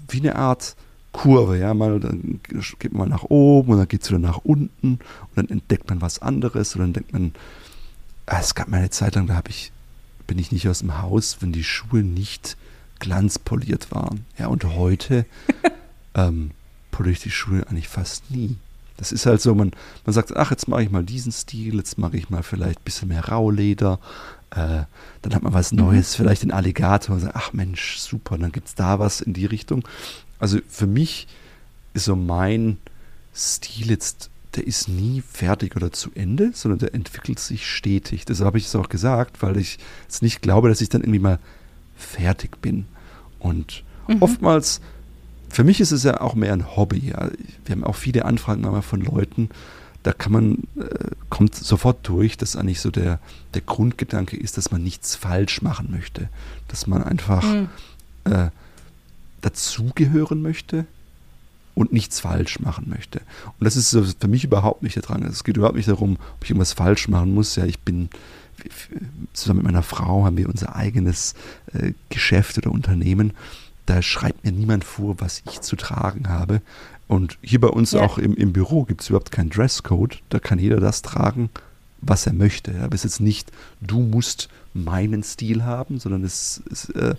wie 0.08 0.18
eine 0.18 0.34
Art 0.34 0.74
Kurve, 1.12 1.56
ja, 1.56 1.72
mal 1.72 2.00
dann 2.00 2.40
geht 2.42 2.92
man 2.92 3.08
mal 3.08 3.14
nach 3.14 3.22
oben 3.22 3.70
und 3.70 3.78
dann 3.78 3.86
geht 3.86 4.02
es 4.02 4.08
wieder 4.08 4.18
nach 4.18 4.38
unten 4.38 4.94
und 4.94 5.36
dann 5.36 5.48
entdeckt 5.48 5.88
man 5.88 6.00
was 6.00 6.18
anderes 6.18 6.74
und 6.74 6.80
dann 6.80 6.92
denkt 6.92 7.12
man, 7.12 7.32
ah, 8.26 8.40
es 8.40 8.56
gab 8.56 8.66
mal 8.66 8.78
eine 8.78 8.90
Zeit 8.90 9.14
lang, 9.14 9.28
da 9.28 9.36
habe 9.36 9.50
ich, 9.50 9.70
bin 10.26 10.40
ich 10.40 10.50
nicht 10.50 10.68
aus 10.68 10.80
dem 10.80 11.00
Haus, 11.02 11.36
wenn 11.38 11.52
die 11.52 11.62
Schuhe 11.62 12.02
nicht 12.02 12.56
glanzpoliert 12.98 13.92
waren. 13.92 14.26
Ja, 14.40 14.48
und 14.48 14.64
heute 14.64 15.24
ähm, 16.16 16.50
poliere 16.90 17.12
ich 17.12 17.20
die 17.20 17.30
Schuhe 17.30 17.64
eigentlich 17.68 17.86
fast 17.86 18.28
nie. 18.32 18.56
Das 18.96 19.10
ist 19.10 19.26
halt 19.26 19.40
so, 19.40 19.54
man, 19.54 19.72
man 20.04 20.12
sagt, 20.12 20.36
ach, 20.36 20.50
jetzt 20.50 20.68
mache 20.68 20.82
ich 20.82 20.90
mal 20.90 21.02
diesen 21.02 21.32
Stil, 21.32 21.76
jetzt 21.76 21.98
mache 21.98 22.16
ich 22.16 22.30
mal 22.30 22.42
vielleicht 22.42 22.80
ein 22.80 22.84
bisschen 22.84 23.08
mehr 23.08 23.24
Rauleder, 23.28 23.98
äh, 24.50 24.84
dann 25.22 25.34
hat 25.34 25.42
man 25.42 25.52
was 25.52 25.72
Neues, 25.72 26.12
mhm. 26.12 26.22
vielleicht 26.22 26.42
den 26.42 26.52
Alligator 26.52 27.16
und 27.16 27.22
sagt, 27.22 27.36
ach 27.36 27.52
Mensch, 27.52 27.98
super, 27.98 28.38
dann 28.38 28.52
gibt 28.52 28.68
es 28.68 28.74
da 28.74 28.98
was 29.00 29.20
in 29.20 29.32
die 29.32 29.46
Richtung 29.46 29.84
also 30.44 30.58
für 30.68 30.86
mich 30.86 31.26
ist 31.94 32.04
so 32.04 32.16
mein 32.16 32.76
Stil 33.34 33.90
jetzt, 33.90 34.28
der 34.54 34.66
ist 34.66 34.88
nie 34.88 35.22
fertig 35.22 35.74
oder 35.74 35.90
zu 35.90 36.10
Ende, 36.14 36.50
sondern 36.52 36.78
der 36.78 36.94
entwickelt 36.94 37.38
sich 37.38 37.66
stetig. 37.66 38.24
Das 38.26 38.40
habe 38.40 38.58
ich 38.58 38.66
es 38.66 38.76
auch 38.76 38.90
gesagt, 38.90 39.42
weil 39.42 39.56
ich 39.56 39.78
jetzt 40.02 40.22
nicht 40.22 40.42
glaube, 40.42 40.68
dass 40.68 40.82
ich 40.82 40.90
dann 40.90 41.00
irgendwie 41.00 41.20
mal 41.20 41.38
fertig 41.96 42.60
bin. 42.60 42.86
Und 43.38 43.84
mhm. 44.06 44.18
oftmals, 44.20 44.82
für 45.54 45.64
mich 45.64 45.80
ist 45.80 45.92
es 45.92 46.02
ja 46.02 46.20
auch 46.20 46.34
mehr 46.34 46.52
ein 46.52 46.76
Hobby. 46.76 47.10
Ja. 47.10 47.30
Wir 47.64 47.76
haben 47.76 47.84
auch 47.84 47.94
viele 47.94 48.24
Anfragen 48.24 48.62
manchmal 48.62 48.82
von 48.82 49.00
Leuten, 49.00 49.50
da 50.02 50.12
kann 50.12 50.32
man, 50.32 50.54
äh, 50.76 51.12
kommt 51.30 51.54
sofort 51.54 52.06
durch, 52.06 52.36
dass 52.36 52.56
eigentlich 52.56 52.80
so 52.80 52.90
der, 52.90 53.20
der 53.54 53.62
Grundgedanke 53.62 54.36
ist, 54.36 54.58
dass 54.58 54.70
man 54.70 54.82
nichts 54.82 55.14
falsch 55.14 55.62
machen 55.62 55.90
möchte. 55.90 56.28
Dass 56.68 56.86
man 56.86 57.02
einfach 57.02 57.42
mhm. 57.42 57.68
äh, 58.24 58.50
dazugehören 59.40 60.42
möchte 60.42 60.86
und 61.74 61.92
nichts 61.92 62.20
falsch 62.20 62.60
machen 62.60 62.88
möchte. 62.88 63.20
Und 63.58 63.64
das 63.64 63.76
ist 63.76 63.96
für 64.20 64.28
mich 64.28 64.44
überhaupt 64.44 64.82
nicht 64.82 64.96
der 64.96 65.02
Drang. 65.02 65.22
Es 65.22 65.44
geht 65.44 65.56
überhaupt 65.56 65.76
nicht 65.76 65.88
darum, 65.88 66.18
ob 66.34 66.44
ich 66.44 66.50
irgendwas 66.50 66.74
falsch 66.74 67.08
machen 67.08 67.32
muss. 67.32 67.56
Ja, 67.56 67.64
ich 67.64 67.78
bin 67.78 68.10
zusammen 69.32 69.58
mit 69.58 69.66
meiner 69.66 69.82
Frau 69.82 70.24
haben 70.24 70.36
wir 70.36 70.48
unser 70.48 70.76
eigenes 70.76 71.34
äh, 71.72 71.92
Geschäft 72.10 72.58
oder 72.58 72.70
Unternehmen. 72.70 73.32
Da 73.86 74.02
schreibt 74.02 74.44
mir 74.44 74.52
niemand 74.52 74.84
vor, 74.84 75.16
was 75.20 75.42
ich 75.50 75.60
zu 75.60 75.76
tragen 75.76 76.28
habe. 76.28 76.60
Und 77.06 77.38
hier 77.42 77.60
bei 77.60 77.68
uns 77.68 77.92
ja. 77.92 78.00
auch 78.00 78.18
im, 78.18 78.34
im 78.34 78.52
Büro 78.52 78.84
gibt 78.84 79.02
es 79.02 79.10
überhaupt 79.10 79.30
keinen 79.30 79.50
Dresscode. 79.50 80.22
Da 80.30 80.38
kann 80.38 80.58
jeder 80.58 80.80
das 80.80 81.02
tragen, 81.02 81.50
was 82.00 82.26
er 82.26 82.32
möchte. 82.32 82.72
Ja, 82.72 82.84
aber 82.84 82.94
es 82.94 83.04
ist 83.04 83.14
jetzt 83.14 83.20
nicht, 83.20 83.52
du 83.80 84.00
musst 84.00 84.48
meinen 84.72 85.22
Stil 85.22 85.64
haben, 85.64 85.98
sondern 85.98 86.24
es 86.24 86.62
ist, 86.70 86.90
äh, 86.96 87.14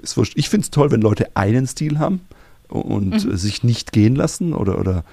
ist 0.00 0.16
wurscht. 0.16 0.34
Ich 0.36 0.48
finde 0.48 0.64
es 0.64 0.70
toll, 0.70 0.90
wenn 0.90 1.00
Leute 1.00 1.34
einen 1.34 1.66
Stil 1.66 1.98
haben 1.98 2.20
und 2.68 3.24
mhm. 3.24 3.36
sich 3.36 3.62
nicht 3.62 3.92
gehen 3.92 4.16
lassen 4.16 4.52
oder, 4.52 4.78
oder 4.78 5.04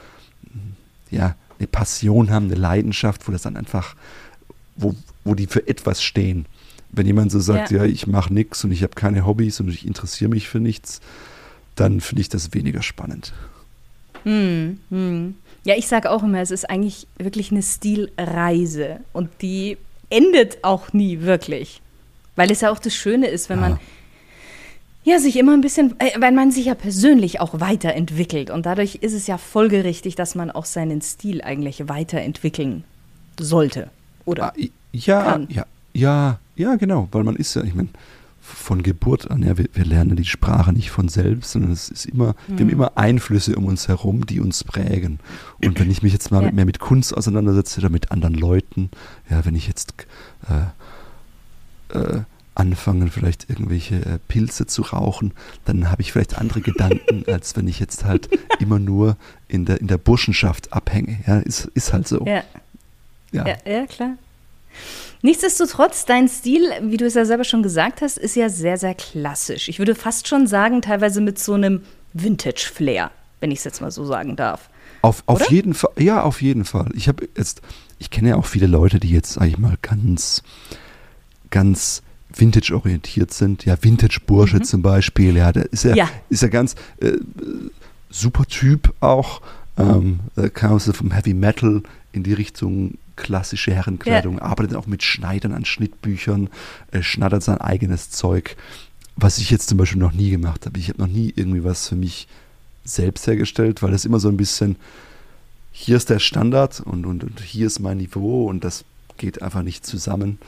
ja, 1.12 1.36
eine 1.58 1.68
Passion 1.68 2.30
haben, 2.30 2.46
eine 2.46 2.56
Leidenschaft, 2.56 3.28
wo 3.28 3.32
das 3.32 3.44
dann 3.44 3.58
einfach, 3.58 3.96
wo, 4.76 4.96
wo 5.24 5.36
die 5.36 5.48
für 5.48 5.68
etwas 5.68 6.02
stehen. 6.02 6.46
Wenn 6.92 7.06
jemand 7.06 7.32
so 7.32 7.40
sagt, 7.40 7.72
ja, 7.72 7.80
ja 7.80 7.86
ich 7.86 8.08
mache 8.08 8.34
nichts 8.34 8.64
und 8.64 8.72
ich 8.72 8.84
habe 8.84 8.96
keine 8.96 9.26
Hobbys 9.26 9.60
und 9.60 9.70
ich 9.70 9.86
interessiere 9.86 10.30
mich 10.30 10.48
für 10.48 10.60
nichts, 10.60 11.02
dann 11.76 12.02
finde 12.02 12.22
ich 12.22 12.30
das 12.30 12.54
weniger 12.54 12.82
spannend. 12.82 13.34
Hm, 14.24 14.80
hm. 14.90 15.36
Ja, 15.64 15.76
ich 15.76 15.88
sage 15.88 16.10
auch 16.12 16.24
immer, 16.24 16.40
es 16.40 16.52
ist 16.52 16.70
eigentlich 16.70 17.08
wirklich 17.18 17.52
eine 17.52 17.62
Stilreise 17.62 19.02
und 19.14 19.30
die 19.42 19.78
endet 20.10 20.64
auch 20.64 20.94
nie 20.94 21.22
wirklich. 21.22 21.82
Weil 22.36 22.52
es 22.52 22.62
ja 22.62 22.72
auch 22.72 22.80
das 22.80 22.96
Schöne 22.96 23.28
ist, 23.28 23.50
wenn 23.50 23.62
ja. 23.62 23.70
man 23.70 23.80
ja, 25.04 25.20
sich 25.20 25.38
immer 25.38 25.54
ein 25.54 25.62
bisschen, 25.62 25.96
äh, 26.00 26.12
weil 26.20 26.32
man 26.32 26.52
sich 26.52 26.66
ja 26.66 26.76
persönlich 26.76 27.40
auch 27.40 27.60
weiterentwickelt. 27.60 28.50
Und 28.50 28.66
dadurch 28.66 28.96
ist 28.96 29.14
es 29.14 29.28
ja 29.28 29.38
folgerichtig, 29.38 30.16
dass 30.16 30.36
man 30.36 30.52
auch 30.52 30.66
seinen 30.66 31.02
Stil 31.02 31.42
eigentlich 31.42 31.88
weiterentwickeln 31.88 32.84
sollte. 33.40 33.90
Oder? 34.26 34.48
Ah, 34.48 34.54
ja, 34.92 35.24
kann. 35.24 35.48
ja, 35.50 35.66
ja, 35.94 36.40
ja, 36.60 36.76
genau. 36.76 37.08
Weil 37.12 37.24
man 37.24 37.38
ist 37.38 37.56
ja, 37.56 37.64
ich 37.64 37.74
meine, 37.74 37.88
von 38.42 38.84
Geburt 38.84 39.32
an, 39.32 39.44
ja, 39.44 39.58
wir, 39.58 39.68
wir, 39.74 39.86
lernen 39.86 40.18
die 40.18 40.26
Sprache 40.26 40.74
nicht 40.74 40.92
von 40.92 41.08
selbst, 41.08 41.52
sondern 41.52 41.72
es 41.72 41.90
ist 41.90 42.06
immer, 42.06 42.30
mhm. 42.30 42.34
wir 42.48 42.58
haben 42.58 42.66
mhm. 42.66 42.74
immer 42.74 42.98
Einflüsse 42.98 43.56
um 43.56 43.66
uns 43.66 43.88
herum, 43.88 44.26
die 44.26 44.42
uns 44.42 44.66
prägen. 44.66 45.20
Und 45.64 45.80
wenn 45.80 45.90
ich 45.90 46.04
mich 46.04 46.12
jetzt 46.12 46.32
mal 46.32 46.42
ja. 46.42 46.48
mit, 46.48 46.56
mehr 46.56 46.66
mit 46.66 46.80
Kunst 46.80 47.16
auseinandersetze 47.16 47.80
oder 47.80 47.90
mit 47.90 48.12
anderen 48.12 48.34
Leuten, 48.34 48.90
ja, 49.30 49.46
wenn 49.46 49.56
ich 49.56 49.68
jetzt 49.68 49.94
äh, 51.94 51.98
äh, 51.98 52.22
anfangen, 52.56 53.10
vielleicht 53.10 53.50
irgendwelche 53.50 53.96
äh, 54.06 54.20
Pilze 54.28 54.66
zu 54.66 54.82
rauchen, 54.82 55.34
dann 55.64 55.90
habe 55.90 56.02
ich 56.02 56.12
vielleicht 56.12 56.38
andere 56.38 56.60
Gedanken, 56.60 57.24
als 57.32 57.56
wenn 57.56 57.70
ich 57.70 57.80
jetzt 57.80 58.04
halt 58.04 58.30
immer 58.60 58.80
nur 58.80 59.16
in 59.48 59.64
der, 59.64 59.80
in 59.80 59.88
der 59.88 59.98
Burschenschaft 59.98 60.74
abhänge. 60.74 61.20
Ja, 61.26 61.40
ist, 61.40 61.66
ist 61.74 61.94
halt 61.94 62.08
so. 62.08 62.26
Ja. 62.26 62.44
Ja. 63.32 63.48
ja, 63.48 63.56
ja 63.66 63.86
klar. 63.86 64.18
Nichtsdestotrotz, 65.22 66.06
dein 66.06 66.30
Stil, 66.30 66.72
wie 66.82 66.98
du 66.98 67.06
es 67.06 67.14
ja 67.14 67.26
selber 67.26 67.44
schon 67.44 67.62
gesagt 67.64 68.02
hast, 68.02 68.18
ist 68.18 68.36
ja 68.36 68.50
sehr, 68.50 68.78
sehr 68.78 68.96
klassisch. 68.96 69.68
Ich 69.68 69.80
würde 69.80 69.96
fast 69.96 70.28
schon 70.28 70.48
sagen, 70.48 70.82
teilweise 70.82 71.20
mit 71.20 71.40
so 71.40 71.54
einem 71.54 71.82
Vintage-Flair, 72.14 73.12
wenn 73.42 73.52
ich 73.52 73.60
es 73.60 73.66
jetzt 73.66 73.82
mal 73.82 73.92
so 73.92 74.06
sagen 74.06 74.36
darf. 74.36 74.70
Auf, 75.02 75.24
auf 75.26 75.50
jeden 75.50 75.74
Fall, 75.74 75.92
ja, 75.98 76.24
auf 76.24 76.42
jeden 76.42 76.66
Fall. 76.66 76.90
Ich 76.94 77.08
habe 77.08 77.28
jetzt, 77.38 77.62
ich 78.00 78.10
kenne 78.10 78.30
ja 78.30 78.36
auch 78.36 78.46
viele 78.46 78.68
Leute, 78.68 79.00
die 79.00 79.12
jetzt, 79.12 79.34
sag 79.34 79.48
ich 79.48 79.58
mal, 79.58 79.78
ganz, 79.82 80.42
ganz 81.50 82.02
Vintage-orientiert 82.34 83.34
sind. 83.34 83.66
Ja, 83.66 83.78
Vintage-Bursche 83.82 84.58
mhm. 84.58 84.64
zum 84.64 84.82
Beispiel. 84.82 85.36
Ja, 85.36 85.52
da 85.52 85.62
ist 85.62 85.86
er, 85.86 85.96
ja. 85.96 86.10
ist 86.30 86.44
er 86.44 86.50
ganz 86.50 86.76
äh, 87.02 87.14
super 88.10 88.46
Typ 88.46 88.94
auch. 89.00 89.42
Ähm, 89.78 90.20
kam 90.54 90.74
aus 90.74 90.92
vom 90.94 91.12
Heavy 91.12 91.34
Metal 91.34 91.82
in 92.12 92.24
die 92.24 92.34
Richtung 92.34 92.98
klassische 93.20 93.74
Herrenkleidung, 93.74 94.38
ja. 94.38 94.42
arbeitet 94.44 94.76
auch 94.76 94.88
mit 94.88 95.04
Schneidern 95.04 95.54
an 95.54 95.66
Schnittbüchern, 95.66 96.50
äh, 96.92 97.04
schneidert 97.04 97.44
sein 97.44 97.60
eigenes 97.60 98.10
Zeug, 98.10 98.56
was 99.16 99.38
ich 99.38 99.52
jetzt 99.52 99.70
zum 99.70 99.78
Beispiel 99.78 100.00
noch 100.00 100.14
nie 100.14 100.32
gemacht 100.32 100.66
habe. 100.66 100.80
Ich 100.80 100.90
habe 100.90 101.00
noch 101.00 101.08
nie 101.08 101.32
irgendwie 101.36 101.64
was 101.64 101.88
für 101.88 101.96
mich 101.96 102.28
selbst 102.84 103.28
hergestellt, 103.28 103.84
weil 103.84 103.92
das 103.92 104.06
immer 104.06 104.20
so 104.20 104.30
ein 104.30 104.38
bisschen, 104.38 104.78
hier 105.72 105.98
ist 105.98 106.10
der 106.10 106.20
Standard 106.20 106.80
und, 106.80 107.06
und, 107.06 107.24
und 107.24 107.40
hier 107.42 107.68
ist 107.68 107.80
mein 107.80 107.98
Niveau 107.98 108.48
und 108.48 108.64
das 108.64 108.86
geht 109.18 109.42
einfach 109.42 109.62
nicht 109.62 109.86
zusammen. 109.86 110.40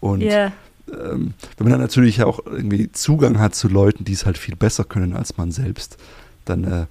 Und 0.00 0.22
yeah 0.22 0.52
ähm, 0.92 1.34
wenn 1.56 1.64
man 1.64 1.72
dann 1.72 1.80
natürlich 1.80 2.22
auch 2.22 2.44
irgendwie 2.44 2.90
Zugang 2.92 3.38
hat 3.38 3.54
zu 3.54 3.68
Leuten, 3.68 4.04
die 4.04 4.12
es 4.12 4.26
halt 4.26 4.38
viel 4.38 4.56
besser 4.56 4.84
können 4.84 5.14
als 5.14 5.36
man 5.36 5.52
selbst, 5.52 5.98
dann 6.44 6.64
äh, 6.64 6.86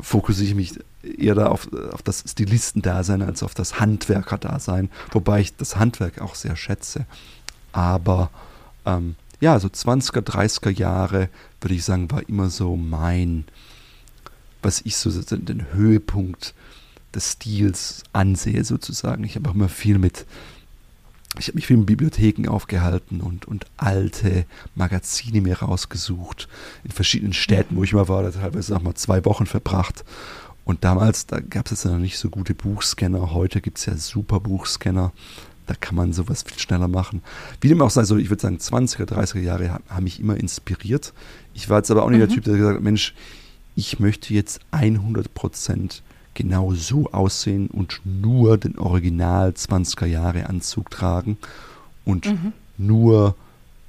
fokussiere 0.00 0.48
ich 0.48 0.54
mich 0.54 0.78
eher 1.02 1.34
da 1.34 1.46
auf, 1.46 1.68
auf 1.92 2.02
das 2.02 2.24
Stilistendasein 2.26 3.22
als 3.22 3.42
auf 3.42 3.54
das 3.54 3.80
Handwerkerdasein, 3.80 4.90
wobei 5.12 5.40
ich 5.40 5.56
das 5.56 5.76
Handwerk 5.76 6.20
auch 6.20 6.34
sehr 6.34 6.56
schätze. 6.56 7.06
Aber 7.72 8.30
ähm, 8.84 9.16
ja, 9.40 9.58
so 9.60 9.68
20er, 9.68 10.20
30er 10.20 10.70
Jahre, 10.70 11.28
würde 11.60 11.74
ich 11.74 11.84
sagen, 11.84 12.10
war 12.10 12.28
immer 12.28 12.50
so 12.50 12.76
mein, 12.76 13.44
was 14.62 14.80
ich 14.82 14.96
so 14.96 15.10
den, 15.22 15.44
den 15.44 15.72
Höhepunkt 15.72 16.54
des 17.14 17.32
Stils 17.32 18.02
ansehe, 18.12 18.64
sozusagen. 18.64 19.24
Ich 19.24 19.36
habe 19.36 19.50
auch 19.50 19.54
immer 19.54 19.68
viel 19.68 19.98
mit 19.98 20.26
ich 21.38 21.48
habe 21.48 21.56
mich 21.56 21.66
viel 21.66 21.76
in 21.76 21.86
Bibliotheken 21.86 22.48
aufgehalten 22.48 23.20
und, 23.20 23.46
und 23.46 23.66
alte 23.76 24.46
Magazine 24.74 25.40
mir 25.40 25.58
rausgesucht. 25.58 26.48
In 26.84 26.90
verschiedenen 26.90 27.32
Städten, 27.32 27.76
wo 27.76 27.84
ich 27.84 27.92
mal 27.92 28.08
war, 28.08 28.22
da 28.22 28.30
teilweise 28.30 28.74
auch 28.76 28.82
mal 28.82 28.94
zwei 28.94 29.24
Wochen 29.24 29.46
verbracht. 29.46 30.04
Und 30.64 30.82
damals, 30.82 31.26
da 31.26 31.40
gab 31.40 31.66
es 31.66 31.72
jetzt 31.72 31.84
noch 31.84 31.98
nicht 31.98 32.18
so 32.18 32.30
gute 32.30 32.54
Buchscanner. 32.54 33.32
Heute 33.32 33.60
gibt 33.60 33.78
es 33.78 33.86
ja 33.86 33.96
super 33.96 34.40
Buchscanner. 34.40 35.12
da 35.66 35.74
kann 35.74 35.96
man 35.96 36.12
sowas 36.12 36.42
viel 36.42 36.58
schneller 36.58 36.88
machen. 36.88 37.22
Wie 37.60 37.68
dem 37.68 37.82
auch 37.82 37.90
sei, 37.90 38.04
so 38.04 38.16
ich 38.16 38.30
würde 38.30 38.42
sagen, 38.42 38.56
20er, 38.56 39.04
30er 39.04 39.40
Jahre 39.40 39.70
haben, 39.70 40.04
mich 40.04 40.20
immer 40.20 40.36
inspiriert. 40.36 41.12
Ich 41.54 41.68
war 41.68 41.78
jetzt 41.78 41.90
aber 41.90 42.04
auch 42.04 42.10
nicht 42.10 42.18
mhm. 42.18 42.26
der 42.26 42.34
Typ, 42.34 42.44
der 42.44 42.56
gesagt 42.56 42.76
hat, 42.76 42.82
Mensch, 42.82 43.14
ich 43.74 44.00
möchte 44.00 44.32
jetzt 44.32 44.60
100 44.70 45.34
Prozent 45.34 46.02
genau 46.36 46.74
so 46.74 47.10
aussehen 47.10 47.66
und 47.68 48.00
nur 48.04 48.58
den 48.58 48.78
Original 48.78 49.50
20er 49.50 50.06
Jahre 50.06 50.46
Anzug 50.46 50.90
tragen 50.90 51.38
und 52.04 52.26
mhm. 52.26 52.52
nur 52.78 53.34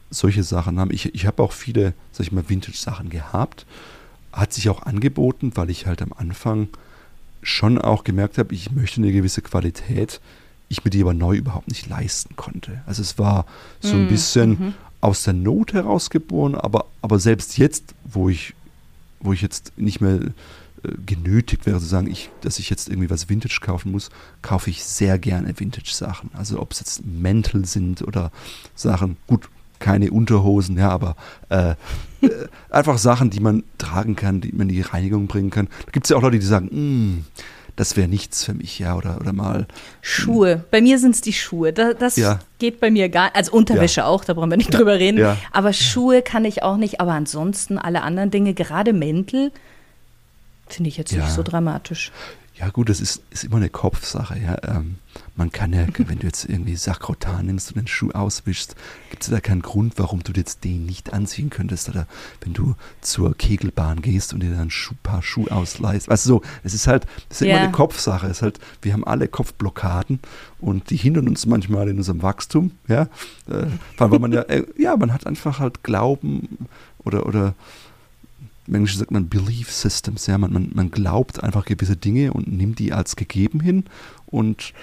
solche 0.09 0.43
Sachen 0.43 0.79
haben. 0.79 0.91
Ich, 0.91 1.13
ich 1.13 1.27
habe 1.27 1.43
auch 1.43 1.51
viele, 1.51 1.93
sag 2.11 2.25
ich 2.25 2.31
mal, 2.31 2.49
Vintage-Sachen 2.49 3.09
gehabt. 3.09 3.65
Hat 4.31 4.53
sich 4.53 4.69
auch 4.69 4.83
angeboten, 4.83 5.51
weil 5.55 5.69
ich 5.69 5.85
halt 5.85 6.01
am 6.01 6.13
Anfang 6.13 6.69
schon 7.43 7.77
auch 7.77 8.03
gemerkt 8.03 8.37
habe, 8.37 8.55
ich 8.55 8.71
möchte 8.71 9.01
eine 9.01 9.11
gewisse 9.11 9.41
Qualität, 9.41 10.21
ich 10.69 10.83
mir 10.83 10.89
die 10.89 11.01
aber 11.01 11.13
neu 11.13 11.35
überhaupt 11.35 11.67
nicht 11.67 11.87
leisten 11.87 12.35
konnte. 12.35 12.81
Also 12.85 13.01
es 13.01 13.19
war 13.19 13.45
so 13.81 13.93
ein 13.93 14.05
mhm. 14.05 14.09
bisschen 14.09 14.49
mhm. 14.49 14.73
aus 15.01 15.23
der 15.23 15.33
Not 15.33 15.73
herausgeboren, 15.73 16.55
aber, 16.55 16.85
aber 17.01 17.19
selbst 17.19 17.57
jetzt, 17.57 17.93
wo 18.05 18.29
ich, 18.29 18.53
wo 19.19 19.33
ich 19.33 19.41
jetzt 19.41 19.73
nicht 19.77 19.99
mehr 19.99 20.19
genötigt 21.05 21.65
wäre 21.65 21.79
zu 21.79 21.85
sagen, 21.85 22.07
ich, 22.07 22.29
dass 22.41 22.59
ich 22.59 22.69
jetzt 22.69 22.89
irgendwie 22.89 23.09
was 23.09 23.29
Vintage 23.29 23.59
kaufen 23.61 23.91
muss, 23.91 24.09
kaufe 24.41 24.69
ich 24.69 24.83
sehr 24.83 25.17
gerne 25.19 25.59
Vintage-Sachen. 25.59 26.31
Also 26.33 26.59
ob 26.59 26.71
es 26.71 26.79
jetzt 26.79 27.05
Mäntel 27.05 27.65
sind 27.65 28.01
oder 28.01 28.31
Sachen, 28.75 29.17
gut, 29.27 29.49
keine 29.79 30.11
Unterhosen, 30.11 30.77
ja, 30.77 30.89
aber 30.89 31.15
äh, 31.49 31.71
äh, 32.21 32.47
einfach 32.69 32.97
Sachen, 32.97 33.29
die 33.29 33.39
man 33.39 33.63
tragen 33.77 34.15
kann, 34.15 34.41
die 34.41 34.51
man 34.51 34.69
in 34.69 34.75
die 34.75 34.81
Reinigung 34.81 35.27
bringen 35.27 35.49
kann. 35.49 35.67
Da 35.85 35.91
gibt 35.91 36.05
es 36.05 36.09
ja 36.09 36.17
auch 36.17 36.21
Leute, 36.21 36.39
die 36.39 36.45
sagen, 36.45 36.69
mm, 36.71 37.25
das 37.75 37.95
wäre 37.95 38.07
nichts 38.07 38.43
für 38.43 38.55
mich, 38.55 38.79
ja, 38.79 38.95
oder, 38.95 39.21
oder 39.21 39.33
mal. 39.33 39.67
Schuhe. 40.01 40.65
Bei 40.71 40.81
mir 40.81 40.97
sind 40.97 41.13
es 41.13 41.21
die 41.21 41.33
Schuhe. 41.33 41.73
Das, 41.73 41.95
das 41.99 42.15
ja. 42.17 42.39
geht 42.57 42.79
bei 42.79 42.89
mir 42.89 43.07
gar 43.07 43.35
Also 43.35 43.51
Unterwäsche 43.51 44.01
ja. 44.01 44.07
auch, 44.07 44.25
da 44.25 44.33
brauchen 44.33 44.49
wir 44.49 44.57
nicht 44.57 44.73
drüber 44.73 44.97
reden. 44.97 45.19
Ja. 45.19 45.37
Aber 45.51 45.73
Schuhe 45.73 46.23
kann 46.23 46.43
ich 46.43 46.63
auch 46.63 46.77
nicht. 46.77 46.99
Aber 46.99 47.11
ansonsten 47.11 47.77
alle 47.77 48.01
anderen 48.01 48.31
Dinge, 48.31 48.55
gerade 48.55 48.93
Mäntel, 48.93 49.51
finde 50.69 50.89
ich 50.89 50.97
jetzt 50.97 51.13
nicht 51.13 51.29
so 51.29 51.43
dramatisch. 51.43 52.11
Ja, 52.59 52.69
gut, 52.69 52.89
das 52.89 53.01
ist, 53.01 53.21
ist 53.29 53.43
immer 53.43 53.57
eine 53.57 53.69
Kopfsache. 53.69 54.39
Ja. 54.39 54.57
Ähm, 54.63 54.95
man 55.35 55.51
kann 55.51 55.73
ja, 55.73 55.85
wenn 55.97 56.19
du 56.19 56.25
jetzt 56.25 56.45
irgendwie 56.45 56.75
Sakrotan 56.75 57.45
nimmst 57.45 57.69
und 57.69 57.77
den 57.77 57.87
Schuh 57.87 58.09
auswischst, 58.11 58.75
gibt 59.11 59.23
es 59.23 59.29
da 59.29 59.39
keinen 59.39 59.61
Grund, 59.61 59.93
warum 59.97 60.23
du 60.23 60.31
jetzt 60.31 60.63
den 60.63 60.85
nicht 60.85 61.13
anziehen 61.13 61.51
könntest. 61.51 61.89
Oder 61.89 62.07
wenn 62.41 62.53
du 62.53 62.75
zur 63.01 63.35
Kegelbahn 63.37 64.01
gehst 64.01 64.33
und 64.33 64.41
dir 64.41 64.49
dann 64.49 64.61
ein 64.61 64.71
Schuh, 64.71 64.95
paar 65.03 65.21
Schuhe 65.21 65.51
ausleihst. 65.51 66.09
Also 66.09 66.37
so, 66.37 66.41
es 66.63 66.73
ist 66.73 66.87
halt, 66.87 67.05
es 67.29 67.41
ist 67.41 67.47
yeah. 67.47 67.57
immer 67.57 67.65
eine 67.65 67.71
Kopfsache. 67.71 68.25
Es 68.25 68.37
ist 68.37 68.41
halt, 68.41 68.59
wir 68.81 68.93
haben 68.93 69.05
alle 69.05 69.27
Kopfblockaden 69.27 70.19
und 70.59 70.89
die 70.89 70.97
hindern 70.97 71.27
uns 71.27 71.45
manchmal 71.45 71.89
in 71.89 71.97
unserem 71.97 72.23
Wachstum. 72.23 72.71
Ja, 72.87 73.03
äh, 73.47 73.67
weil 73.97 74.19
man 74.19 74.31
ja, 74.31 74.41
äh, 74.43 74.65
ja, 74.77 74.97
man 74.97 75.13
hat 75.13 75.27
einfach 75.27 75.59
halt 75.59 75.83
Glauben 75.83 76.67
oder, 77.03 77.27
oder 77.27 77.53
im 78.67 78.85
sagt 78.85 79.11
man 79.11 79.29
Belief 79.29 79.71
Systems, 79.71 80.27
ja, 80.27 80.37
man, 80.37 80.51
man, 80.51 80.71
man 80.73 80.91
glaubt 80.91 81.43
einfach 81.43 81.65
gewisse 81.65 81.95
Dinge 81.95 82.33
und 82.33 82.47
nimmt 82.47 82.79
die 82.79 82.93
als 82.93 83.15
gegeben 83.15 83.59
hin 83.59 83.85
und 84.25 84.73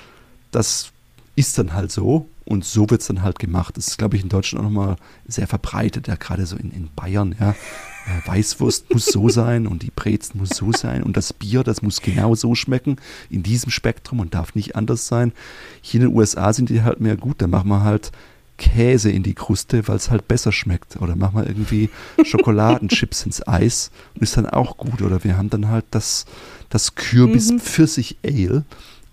das 0.51 0.93
ist 1.37 1.59
dann 1.59 1.73
halt 1.75 1.91
so 1.91 2.29
und 2.45 2.65
so 2.65 2.89
wird 2.91 3.01
es 3.01 3.07
dann 3.07 3.23
halt 3.23 3.39
gemacht. 3.39 3.77
Das 3.77 3.89
ist, 3.89 3.99
glaube 3.99 4.17
ich, 4.17 4.23
in 4.23 4.29
Deutschland 4.29 4.61
auch 4.61 4.71
nochmal 4.71 4.97
sehr 5.27 5.47
verbreitet, 5.47 6.09
ja, 6.09 6.15
gerade 6.15 6.47
so 6.47 6.57
in, 6.57 6.71
in 6.71 6.89
Bayern, 6.95 7.35
ja. 7.39 7.51
Äh, 7.51 8.29
Weißwurst 8.29 8.91
muss 8.93 9.07
so 9.07 9.29
sein 9.29 9.67
und 9.67 9.83
die 9.83 9.91
Brezen 9.91 10.39
muss 10.39 10.51
so 10.51 10.73
sein 10.73 11.03
und 11.03 11.17
das 11.17 11.33
Bier, 11.33 11.63
das 11.63 11.83
muss 11.83 12.03
genau 12.03 12.35
so 12.35 12.55
schmecken, 12.55 12.97
in 13.31 13.43
diesem 13.43 13.71
Spektrum 13.71 14.21
und 14.21 14.35
darf 14.35 14.55
nicht 14.55 14.77
anders 14.77 15.07
sein. 15.07 15.33
Hier 15.81 16.03
in 16.03 16.09
den 16.09 16.17
USA 16.17 16.53
sind 16.53 16.69
die 16.69 16.83
halt 16.83 17.01
mehr 17.01 17.17
gut, 17.17 17.41
da 17.41 17.47
machen 17.47 17.69
wir 17.69 17.83
halt 17.83 18.13
Käse 18.57 19.11
in 19.11 19.23
die 19.23 19.35
Kruste, 19.35 19.87
weil 19.89 19.97
es 19.97 20.11
halt 20.11 20.29
besser 20.29 20.53
schmeckt. 20.53 21.01
Oder 21.01 21.17
mach 21.17 21.33
mal 21.33 21.47
irgendwie 21.47 21.91
Schokoladenchips 22.25 23.27
ins 23.27 23.47
Eis 23.47 23.91
und 24.15 24.23
ist 24.23 24.37
dann 24.37 24.47
auch 24.47 24.77
gut. 24.77 25.03
Oder 25.03 25.25
wir 25.25 25.37
haben 25.37 25.51
dann 25.51 25.69
halt 25.69 25.85
das, 25.91 26.27
das 26.69 26.95
Kürbis-Pfirsich-Ale 26.95 28.61
mhm. 28.61 28.65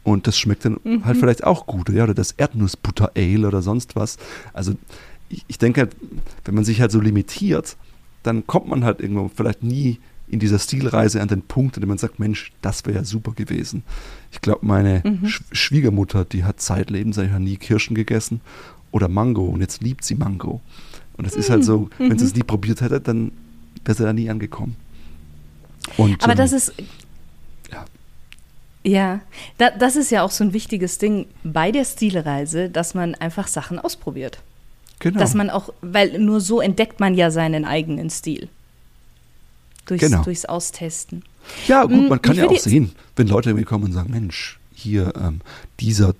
und 0.04 0.28
das 0.28 0.38
schmeckt 0.38 0.66
dann 0.66 0.80
mhm. 0.84 1.06
halt 1.06 1.18
vielleicht 1.18 1.44
auch 1.44 1.66
gut. 1.66 1.90
Ja? 1.90 2.04
Oder 2.04 2.14
das 2.14 2.34
Erdnussbutter-Ale 2.34 3.48
oder 3.48 3.62
sonst 3.62 3.96
was. 3.96 4.18
Also 4.54 4.74
ich, 5.30 5.44
ich 5.48 5.58
denke 5.58 5.82
halt, 5.82 5.96
wenn 6.46 6.56
man 6.56 6.64
sich 6.64 6.82
halt 6.82 6.92
so 6.92 7.00
limitiert, 7.00 7.78
dann 8.24 8.46
kommt 8.46 8.68
man 8.68 8.84
halt 8.84 9.02
irgendwo 9.02 9.32
vielleicht 9.34 9.64
nie 9.64 10.00
in 10.28 10.40
dieser 10.40 10.60
Stilreise 10.60 11.22
an 11.22 11.28
den 11.28 11.42
Punkt, 11.42 11.76
an 11.76 11.82
dem 11.82 11.90
man 11.90 11.98
sagt, 11.98 12.20
Mensch, 12.20 12.54
das 12.62 12.86
wäre 12.86 13.00
ja 13.00 13.04
super 13.04 13.34
gewesen. 13.34 13.84
Ich 14.32 14.40
glaube, 14.40 14.66
meine 14.66 15.02
mhm. 15.04 15.28
Sch 15.28 15.42
Schwiegermutter, 15.52 16.24
die 16.24 16.46
hat 16.46 16.62
zeitlebens 16.62 17.18
eigentlich 17.18 17.40
nie 17.40 17.58
Kirschen 17.58 17.96
gegessen 17.96 18.40
oder 18.92 19.08
Mango 19.08 19.46
und 19.46 19.62
jetzt 19.62 19.82
liebt 19.82 20.04
sie 20.04 20.16
Mango. 20.16 20.62
Und 21.18 21.26
es 21.26 21.36
ist 21.36 21.50
halt 21.50 21.64
so, 21.64 21.90
mhm. 22.00 22.10
wenn 22.10 22.20
sie 22.20 22.26
es 22.26 22.36
nie 22.36 22.44
probiert 22.44 22.82
hätte, 22.82 23.00
dann 23.00 23.32
wäre 23.86 23.98
sie 23.98 24.04
da 24.04 24.14
nie 24.14 24.30
angekommen. 24.30 24.76
Und, 25.98 26.24
Aber 26.24 26.34
ähm, 26.34 26.38
das 26.38 26.52
ist. 26.52 26.74
Ja. 27.72 27.86
Ja, 28.84 29.22
da, 29.58 29.70
das 29.72 29.96
ist 29.96 30.12
ja 30.12 30.24
auch 30.24 30.32
so 30.32 30.44
ein 30.44 30.54
wichtiges 30.54 30.98
Ding 30.98 31.28
bei 31.44 31.72
der 31.72 31.86
Stilreise, 31.86 32.70
dass 32.70 32.94
man 32.94 33.16
einfach 33.16 33.48
Sachen 33.48 33.80
ausprobiert. 33.80 34.40
Genau. 35.00 35.20
Dass 35.20 35.34
man 35.34 35.50
auch, 35.50 35.74
weil 35.82 36.20
nur 36.20 36.42
so 36.42 36.62
entdeckt 36.62 37.00
man 37.00 37.16
ja 37.16 37.32
seinen 37.32 37.66
eigenen 37.66 38.10
Stil. 38.10 38.50
Durchs, 39.86 40.04
genau. 40.04 40.24
durchs 40.24 40.46
Austesten. 40.46 41.24
Ja, 41.68 41.86
gut, 41.86 42.08
man 42.08 42.22
kann 42.22 42.34
ich 42.34 42.40
ja 42.40 42.48
auch 42.48 42.58
sehen, 42.58 42.92
wenn 43.16 43.28
Leute 43.28 43.50
irgendwie 43.50 43.66
kommen 43.66 43.86
und 43.86 43.94
sagen, 43.94 44.12
Mensch, 44.12 44.60
hier, 44.74 45.14
ähm, 45.20 45.42
dieser 45.80 46.14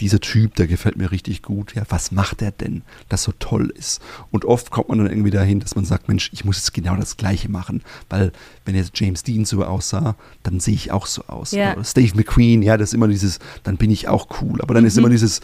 dieser 0.00 0.20
Typ, 0.20 0.56
der 0.56 0.66
gefällt 0.66 0.96
mir 0.96 1.12
richtig 1.12 1.42
gut. 1.42 1.74
Ja, 1.74 1.84
was 1.88 2.10
macht 2.10 2.42
er 2.42 2.50
denn, 2.50 2.82
das 3.08 3.22
so 3.22 3.32
toll 3.38 3.72
ist? 3.76 4.02
Und 4.30 4.44
oft 4.44 4.70
kommt 4.70 4.88
man 4.88 4.98
dann 4.98 5.08
irgendwie 5.08 5.30
dahin, 5.30 5.60
dass 5.60 5.76
man 5.76 5.84
sagt, 5.84 6.08
Mensch, 6.08 6.30
ich 6.32 6.44
muss 6.44 6.56
jetzt 6.56 6.74
genau 6.74 6.96
das 6.96 7.16
Gleiche 7.16 7.48
machen, 7.48 7.82
weil 8.08 8.32
wenn 8.64 8.74
jetzt 8.74 8.98
James 8.98 9.22
Dean 9.22 9.44
so 9.44 9.64
aussah, 9.64 10.16
dann 10.42 10.58
sehe 10.58 10.74
ich 10.74 10.90
auch 10.90 11.06
so 11.06 11.24
aus. 11.26 11.52
Ja. 11.52 11.74
Oder 11.74 11.84
Steve 11.84 12.16
McQueen, 12.16 12.62
ja, 12.62 12.76
das 12.76 12.90
ist 12.90 12.94
immer 12.94 13.08
dieses, 13.08 13.38
dann 13.62 13.76
bin 13.76 13.90
ich 13.90 14.08
auch 14.08 14.28
cool. 14.40 14.60
Aber 14.60 14.74
dann 14.74 14.82
mhm. 14.82 14.88
ist 14.88 14.98
immer 14.98 15.10
dieses, 15.10 15.40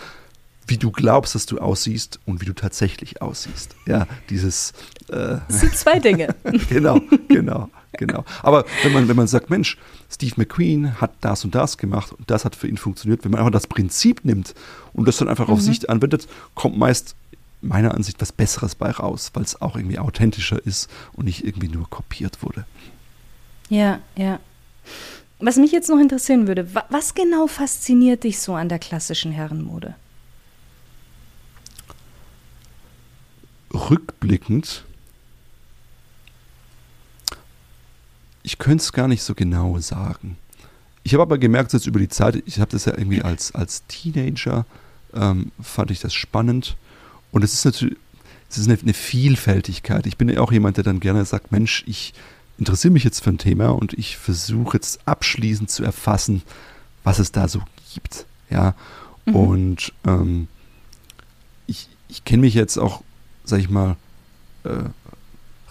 wie 0.66 0.78
du 0.78 0.90
glaubst, 0.90 1.34
dass 1.34 1.46
du 1.46 1.58
aussiehst 1.58 2.18
und 2.26 2.40
wie 2.40 2.46
du 2.46 2.52
tatsächlich 2.52 3.22
aussiehst. 3.22 3.76
Ja, 3.86 4.06
dieses. 4.30 4.72
Äh, 5.08 5.38
das 5.48 5.60
sind 5.60 5.76
zwei 5.76 5.98
Dinge. 6.00 6.34
genau, 6.68 7.00
genau 7.28 7.70
genau. 8.00 8.24
Aber 8.42 8.64
wenn 8.82 8.92
man, 8.92 9.08
wenn 9.08 9.16
man 9.16 9.28
sagt, 9.28 9.50
Mensch, 9.50 9.78
Steve 10.10 10.34
McQueen 10.36 11.00
hat 11.00 11.12
das 11.20 11.44
und 11.44 11.54
das 11.54 11.78
gemacht 11.78 12.12
und 12.12 12.28
das 12.28 12.44
hat 12.44 12.56
für 12.56 12.66
ihn 12.66 12.78
funktioniert, 12.78 13.24
wenn 13.24 13.30
man 13.30 13.38
einfach 13.38 13.52
das 13.52 13.68
Prinzip 13.68 14.24
nimmt 14.24 14.54
und 14.92 15.06
das 15.06 15.18
dann 15.18 15.28
einfach 15.28 15.46
mhm. 15.46 15.54
auf 15.54 15.60
sich 15.60 15.88
anwendet, 15.88 16.26
kommt 16.54 16.76
meist 16.76 17.14
meiner 17.60 17.94
Ansicht 17.94 18.20
was 18.20 18.32
Besseres 18.32 18.74
bei 18.74 18.90
raus, 18.90 19.30
weil 19.34 19.44
es 19.44 19.60
auch 19.60 19.76
irgendwie 19.76 19.98
authentischer 19.98 20.64
ist 20.66 20.90
und 21.12 21.26
nicht 21.26 21.44
irgendwie 21.44 21.68
nur 21.68 21.88
kopiert 21.88 22.42
wurde. 22.42 22.64
Ja, 23.68 24.00
ja. 24.16 24.40
Was 25.38 25.56
mich 25.56 25.70
jetzt 25.70 25.88
noch 25.88 25.98
interessieren 25.98 26.48
würde, 26.48 26.66
was 26.88 27.14
genau 27.14 27.46
fasziniert 27.46 28.24
dich 28.24 28.40
so 28.40 28.54
an 28.54 28.68
der 28.68 28.78
klassischen 28.78 29.30
Herrenmode? 29.30 29.94
Rückblickend 33.72 34.84
ich 38.42 38.58
könnte 38.58 38.82
es 38.82 38.92
gar 38.92 39.08
nicht 39.08 39.22
so 39.22 39.34
genau 39.34 39.78
sagen. 39.78 40.36
Ich 41.02 41.14
habe 41.14 41.22
aber 41.22 41.38
gemerkt, 41.38 41.72
dass 41.72 41.86
über 41.86 41.98
die 41.98 42.08
Zeit, 42.08 42.42
ich 42.46 42.60
habe 42.60 42.70
das 42.70 42.84
ja 42.84 42.96
irgendwie 42.96 43.22
als, 43.22 43.54
als 43.54 43.86
Teenager, 43.86 44.66
ähm, 45.14 45.50
fand 45.60 45.90
ich 45.90 46.00
das 46.00 46.14
spannend. 46.14 46.76
Und 47.32 47.42
es 47.42 47.54
ist 47.54 47.64
natürlich, 47.64 47.96
es 48.50 48.58
ist 48.58 48.68
eine, 48.68 48.78
eine, 48.78 48.94
Vielfältigkeit. 48.94 50.06
Ich 50.06 50.16
bin 50.16 50.28
ja 50.28 50.40
auch 50.40 50.52
jemand, 50.52 50.76
der 50.76 50.84
dann 50.84 51.00
gerne 51.00 51.24
sagt, 51.24 51.52
Mensch, 51.52 51.84
ich 51.86 52.12
interessiere 52.58 52.92
mich 52.92 53.04
jetzt 53.04 53.22
für 53.22 53.30
ein 53.30 53.38
Thema 53.38 53.68
und 53.70 53.94
ich 53.94 54.16
versuche 54.16 54.76
jetzt 54.76 55.06
abschließend 55.06 55.70
zu 55.70 55.84
erfassen, 55.84 56.42
was 57.04 57.18
es 57.18 57.32
da 57.32 57.48
so 57.48 57.62
gibt. 57.94 58.26
Ja. 58.50 58.74
Mhm. 59.24 59.36
Und 59.36 59.92
ähm, 60.06 60.48
ich, 61.66 61.88
ich 62.08 62.24
kenne 62.24 62.42
mich 62.42 62.54
jetzt 62.54 62.76
auch, 62.76 63.02
sag 63.44 63.60
ich 63.60 63.70
mal, 63.70 63.96
äh, 64.64 64.84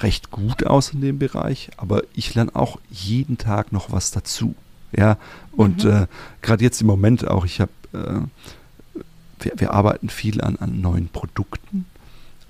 recht 0.04 0.32
gut 0.32 0.66
aus 0.66 0.94
in 0.94 1.02
dem 1.02 1.20
Bereich, 1.20 1.70
aber 1.78 2.02
ich 2.14 2.36
lerne 2.36 2.56
auch 2.56 2.80
jeden 2.90 3.38
Tag 3.38 3.72
noch 3.72 3.92
was 3.92 4.12
dazu. 4.12 4.56
Ja, 4.96 5.18
und 5.52 5.84
mhm. 5.84 5.92
äh, 5.92 6.08
gerade 6.42 6.64
jetzt 6.64 6.82
im 6.82 6.88
Moment 6.88 7.28
auch, 7.28 7.46
ich 7.46 7.62
habe, 7.62 7.72
äh, 7.94 9.02
wir, 9.40 9.52
wir, 9.58 9.74
arbeiten 9.74 10.10
viel 10.10 10.42
an, 10.42 10.56
an 10.56 10.82
neuen 10.82 11.10
Produkten, 11.10 11.86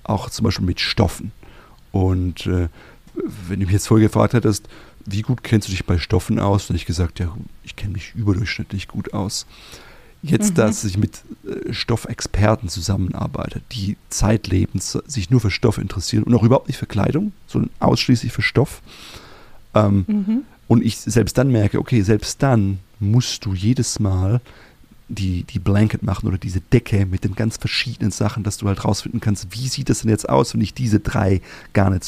auch 0.04 0.30
zum 0.30 0.44
Beispiel 0.44 0.66
mit 0.66 0.80
Stoffen. 0.80 1.32
Und 1.92 2.46
äh, 2.46 2.68
wenn 3.14 3.60
du 3.60 3.66
mich 3.66 3.72
jetzt 3.72 3.88
vorher 3.88 4.08
gefragt 4.08 4.32
hättest, 4.32 4.68
wie 5.04 5.22
gut 5.22 5.42
kennst 5.42 5.68
du 5.68 5.72
dich 5.72 5.84
bei 5.84 5.98
Stoffen 5.98 6.38
aus, 6.38 6.66
dann 6.66 6.74
hätte 6.74 6.82
ich 6.82 6.86
gesagt, 6.86 7.18
ja, 7.18 7.34
ich 7.62 7.76
kenne 7.76 7.92
mich 7.92 8.14
überdurchschnittlich 8.14 8.88
gut 8.88 9.12
aus. 9.12 9.46
Jetzt, 10.22 10.50
mhm. 10.50 10.54
dass 10.56 10.84
ich 10.84 10.98
mit 10.98 11.22
äh, 11.44 11.72
Stoffexperten 11.72 12.68
zusammenarbeite, 12.68 13.62
die 13.72 13.96
zeitlebens 14.10 14.98
sich 15.06 15.30
nur 15.30 15.40
für 15.40 15.50
Stoff 15.50 15.78
interessieren 15.78 16.24
und 16.24 16.34
auch 16.34 16.42
überhaupt 16.42 16.68
nicht 16.68 16.76
für 16.76 16.86
Kleidung, 16.86 17.32
sondern 17.46 17.70
ausschließlich 17.80 18.32
für 18.32 18.42
Stoff. 18.42 18.82
Ähm, 19.74 20.04
mhm. 20.06 20.42
Und 20.68 20.84
ich 20.84 20.98
selbst 20.98 21.38
dann 21.38 21.50
merke, 21.50 21.78
okay, 21.78 22.02
selbst 22.02 22.42
dann 22.42 22.80
musst 22.98 23.44
du 23.44 23.54
jedes 23.54 23.98
Mal 23.98 24.40
die, 25.08 25.42
die 25.44 25.58
Blanket 25.58 26.02
machen 26.02 26.28
oder 26.28 26.38
diese 26.38 26.60
Decke 26.60 27.06
mit 27.06 27.24
den 27.24 27.34
ganz 27.34 27.56
verschiedenen 27.56 28.12
Sachen, 28.12 28.44
dass 28.44 28.58
du 28.58 28.68
halt 28.68 28.84
rausfinden 28.84 29.20
kannst, 29.20 29.48
wie 29.50 29.68
sieht 29.68 29.88
das 29.88 30.02
denn 30.02 30.10
jetzt 30.10 30.28
aus, 30.28 30.54
wenn 30.54 30.60
ich 30.60 30.74
diese 30.74 31.00
drei 31.00 31.40
Garne 31.72 32.00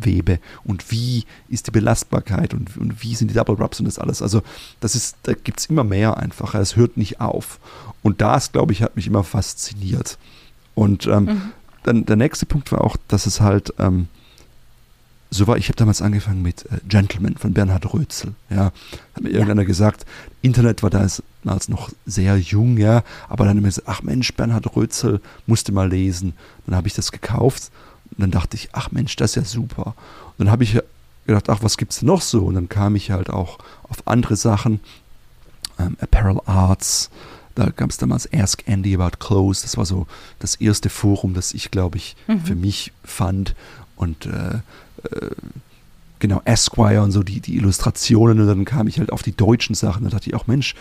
zusammenwebe 0.00 0.38
und 0.64 0.90
wie 0.90 1.24
ist 1.48 1.66
die 1.66 1.70
Belastbarkeit 1.70 2.54
und, 2.54 2.76
und 2.76 3.02
wie 3.02 3.14
sind 3.14 3.28
die 3.28 3.34
Double 3.34 3.56
Rubs 3.56 3.80
und 3.80 3.86
das 3.86 3.98
alles. 3.98 4.22
Also 4.22 4.42
das 4.80 4.94
ist, 4.94 5.16
da 5.24 5.32
gibt 5.32 5.60
es 5.60 5.66
immer 5.66 5.84
mehr 5.84 6.16
einfach. 6.16 6.54
Es 6.54 6.76
hört 6.76 6.96
nicht 6.96 7.20
auf. 7.20 7.58
Und 8.02 8.20
das, 8.20 8.52
glaube 8.52 8.72
ich, 8.72 8.82
hat 8.82 8.96
mich 8.96 9.06
immer 9.06 9.24
fasziniert. 9.24 10.18
Und 10.74 11.06
ähm, 11.06 11.24
mhm. 11.24 11.42
dann 11.82 12.06
der 12.06 12.16
nächste 12.16 12.46
Punkt 12.46 12.72
war 12.72 12.82
auch, 12.82 12.96
dass 13.08 13.26
es 13.26 13.40
halt 13.40 13.74
ähm, 13.78 14.08
so 15.32 15.46
war, 15.46 15.56
ich 15.56 15.68
habe 15.68 15.76
damals 15.76 16.02
angefangen 16.02 16.42
mit 16.42 16.66
äh, 16.66 16.78
Gentleman 16.88 17.36
von 17.36 17.52
Bernhard 17.52 17.94
Rötzel. 17.94 18.34
Ja, 18.48 18.72
hat 19.14 19.22
mir 19.22 19.30
irgendeiner 19.30 19.62
ja. 19.62 19.66
gesagt, 19.68 20.04
Internet 20.42 20.82
war 20.82 20.90
damals 20.90 21.22
noch 21.68 21.90
sehr 22.04 22.36
jung, 22.36 22.78
ja, 22.78 23.04
aber 23.28 23.44
dann 23.44 23.50
haben 23.56 23.62
mir 23.62 23.68
gesagt, 23.68 23.88
ach 23.88 24.02
Mensch, 24.02 24.34
Bernhard 24.34 24.74
Rötzel 24.74 25.20
musste 25.46 25.70
mal 25.70 25.88
lesen. 25.88 26.32
Dann 26.66 26.74
habe 26.74 26.88
ich 26.88 26.94
das 26.94 27.12
gekauft 27.12 27.70
und 28.10 28.20
dann 28.20 28.30
dachte 28.30 28.56
ich, 28.56 28.70
ach 28.72 28.90
Mensch, 28.90 29.16
das 29.16 29.32
ist 29.32 29.36
ja 29.36 29.44
super. 29.44 29.94
Und 30.38 30.46
dann 30.46 30.50
habe 30.50 30.64
ich 30.64 30.78
gedacht, 31.26 31.48
ach, 31.48 31.62
was 31.62 31.76
gibt's 31.76 32.00
denn 32.00 32.08
noch 32.08 32.22
so? 32.22 32.44
Und 32.44 32.54
dann 32.54 32.68
kam 32.68 32.96
ich 32.96 33.10
halt 33.10 33.30
auch 33.30 33.58
auf 33.84 34.06
andere 34.06 34.36
Sachen, 34.36 34.80
ähm, 35.78 35.96
Apparel 36.00 36.40
Arts, 36.46 37.10
da 37.54 37.70
gab 37.70 37.90
es 37.90 37.98
damals 37.98 38.32
Ask 38.32 38.62
Andy 38.66 38.94
About 38.94 39.18
Clothes. 39.18 39.62
Das 39.62 39.76
war 39.76 39.84
so 39.84 40.06
das 40.38 40.54
erste 40.54 40.88
Forum, 40.88 41.34
das 41.34 41.52
ich, 41.52 41.70
glaube 41.70 41.98
ich, 41.98 42.16
mhm. 42.26 42.40
für 42.40 42.54
mich 42.54 42.92
fand. 43.04 43.54
Und 43.96 44.26
äh, 44.26 44.54
äh, 45.04 45.30
genau, 46.20 46.40
Esquire 46.44 47.02
und 47.02 47.10
so, 47.10 47.22
die, 47.22 47.40
die 47.40 47.56
Illustrationen. 47.56 48.40
Und 48.40 48.46
dann 48.46 48.64
kam 48.64 48.86
ich 48.86 48.98
halt 48.98 49.10
auf 49.10 49.22
die 49.22 49.36
deutschen 49.36 49.74
Sachen. 49.74 50.04
Da 50.04 50.10
dachte 50.10 50.28
ich 50.28 50.36
auch, 50.36 50.46
Mensch, 50.46 50.74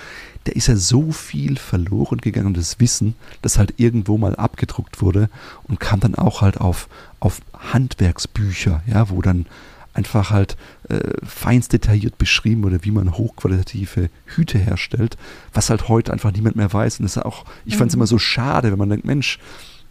da 0.43 0.51
ist 0.51 0.67
ja 0.67 0.75
so 0.75 1.11
viel 1.11 1.57
verloren 1.57 2.19
gegangen, 2.19 2.53
das 2.53 2.79
Wissen, 2.79 3.15
das 3.41 3.57
halt 3.57 3.75
irgendwo 3.77 4.17
mal 4.17 4.35
abgedruckt 4.35 5.01
wurde 5.01 5.29
und 5.63 5.79
kam 5.79 5.99
dann 5.99 6.15
auch 6.15 6.41
halt 6.41 6.61
auf, 6.61 6.87
auf 7.19 7.41
Handwerksbücher, 7.73 8.83
ja, 8.85 9.09
wo 9.09 9.21
dann 9.21 9.47
einfach 9.93 10.29
halt 10.29 10.55
äh, 10.87 10.99
feinst 11.25 11.73
detailliert 11.73 12.17
beschrieben 12.17 12.63
wurde, 12.63 12.83
wie 12.83 12.91
man 12.91 13.17
hochqualitative 13.17 14.09
Hüte 14.25 14.57
herstellt, 14.57 15.17
was 15.53 15.69
halt 15.69 15.89
heute 15.89 16.13
einfach 16.13 16.31
niemand 16.31 16.55
mehr 16.55 16.71
weiß. 16.71 16.99
Und 16.99 17.03
das 17.03 17.17
ist 17.17 17.23
auch, 17.23 17.45
ich 17.65 17.75
fand 17.75 17.89
es 17.89 17.95
mhm. 17.95 18.01
immer 18.01 18.07
so 18.07 18.19
schade, 18.19 18.71
wenn 18.71 18.77
man 18.77 18.89
denkt, 18.89 19.05
Mensch, 19.05 19.39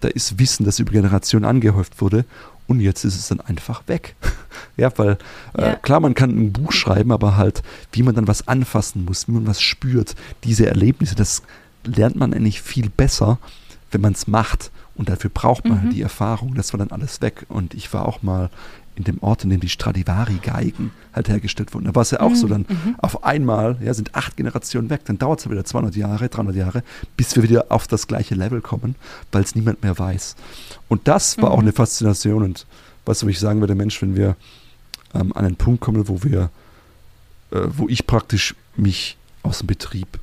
da 0.00 0.08
ist 0.08 0.38
Wissen, 0.38 0.64
das 0.64 0.78
über 0.78 0.92
Generationen 0.92 1.44
angehäuft 1.44 2.00
wurde 2.00 2.24
und 2.68 2.80
jetzt 2.80 3.04
ist 3.04 3.16
es 3.16 3.28
dann 3.28 3.40
einfach 3.40 3.82
weg. 3.88 4.14
ja, 4.76 4.96
weil 4.96 5.18
äh, 5.54 5.62
ja. 5.62 5.74
klar, 5.76 6.00
man 6.00 6.14
kann 6.14 6.30
ein 6.30 6.52
Buch 6.52 6.70
schreiben, 6.70 7.10
aber 7.10 7.36
halt, 7.36 7.62
wie 7.90 8.04
man 8.04 8.14
dann 8.14 8.28
was 8.28 8.46
anfassen 8.46 9.04
muss, 9.06 9.26
wie 9.26 9.32
man 9.32 9.46
was 9.46 9.60
spürt, 9.60 10.14
diese 10.44 10.66
Erlebnisse, 10.66 11.16
das 11.16 11.42
lernt 11.84 12.16
man 12.16 12.34
eigentlich 12.34 12.62
viel 12.62 12.90
besser, 12.90 13.38
wenn 13.90 14.02
man 14.02 14.12
es 14.12 14.28
macht. 14.28 14.70
Und 14.94 15.08
dafür 15.08 15.30
braucht 15.32 15.64
man 15.64 15.74
halt 15.74 15.82
mhm. 15.82 15.86
halt 15.88 15.96
die 15.96 16.02
Erfahrung. 16.02 16.54
Das 16.54 16.72
war 16.72 16.78
dann 16.78 16.90
alles 16.90 17.20
weg. 17.22 17.46
Und 17.48 17.72
ich 17.72 17.92
war 17.92 18.06
auch 18.06 18.22
mal 18.22 18.50
in 18.98 19.04
dem 19.04 19.22
Ort, 19.22 19.44
in 19.44 19.50
dem 19.50 19.60
die 19.60 19.68
Stradivari-Geigen 19.68 20.90
halt 21.12 21.28
hergestellt 21.28 21.72
wurden. 21.72 21.86
Da 21.86 21.94
war 21.94 22.02
es 22.02 22.10
ja 22.10 22.20
auch 22.20 22.30
mhm. 22.30 22.34
so, 22.34 22.48
dann 22.48 22.66
mhm. 22.68 22.96
auf 22.98 23.24
einmal 23.24 23.78
ja, 23.80 23.94
sind 23.94 24.14
acht 24.14 24.36
Generationen 24.36 24.90
weg, 24.90 25.02
dann 25.04 25.18
dauert 25.18 25.38
es 25.38 25.44
ja 25.44 25.50
wieder 25.50 25.64
200 25.64 25.96
Jahre, 25.96 26.28
300 26.28 26.56
Jahre, 26.56 26.82
bis 27.16 27.34
wir 27.36 27.42
wieder 27.42 27.66
auf 27.70 27.86
das 27.86 28.06
gleiche 28.06 28.34
Level 28.34 28.60
kommen, 28.60 28.96
weil 29.32 29.42
es 29.42 29.54
niemand 29.54 29.82
mehr 29.82 29.98
weiß. 29.98 30.36
Und 30.88 31.08
das 31.08 31.38
war 31.38 31.50
mhm. 31.50 31.54
auch 31.54 31.60
eine 31.60 31.72
Faszination 31.72 32.42
und 32.42 32.66
was 33.04 33.22
ich 33.22 33.38
sagen 33.38 33.60
würde, 33.60 33.74
Mensch, 33.74 34.02
wenn 34.02 34.16
wir 34.16 34.36
ähm, 35.14 35.32
an 35.34 35.46
einen 35.46 35.56
Punkt 35.56 35.80
kommen, 35.80 36.08
wo 36.08 36.22
wir, 36.22 36.50
äh, 37.50 37.60
wo 37.68 37.88
ich 37.88 38.06
praktisch 38.06 38.54
mich 38.76 39.16
aus 39.42 39.58
dem 39.58 39.68
Betrieb 39.68 40.18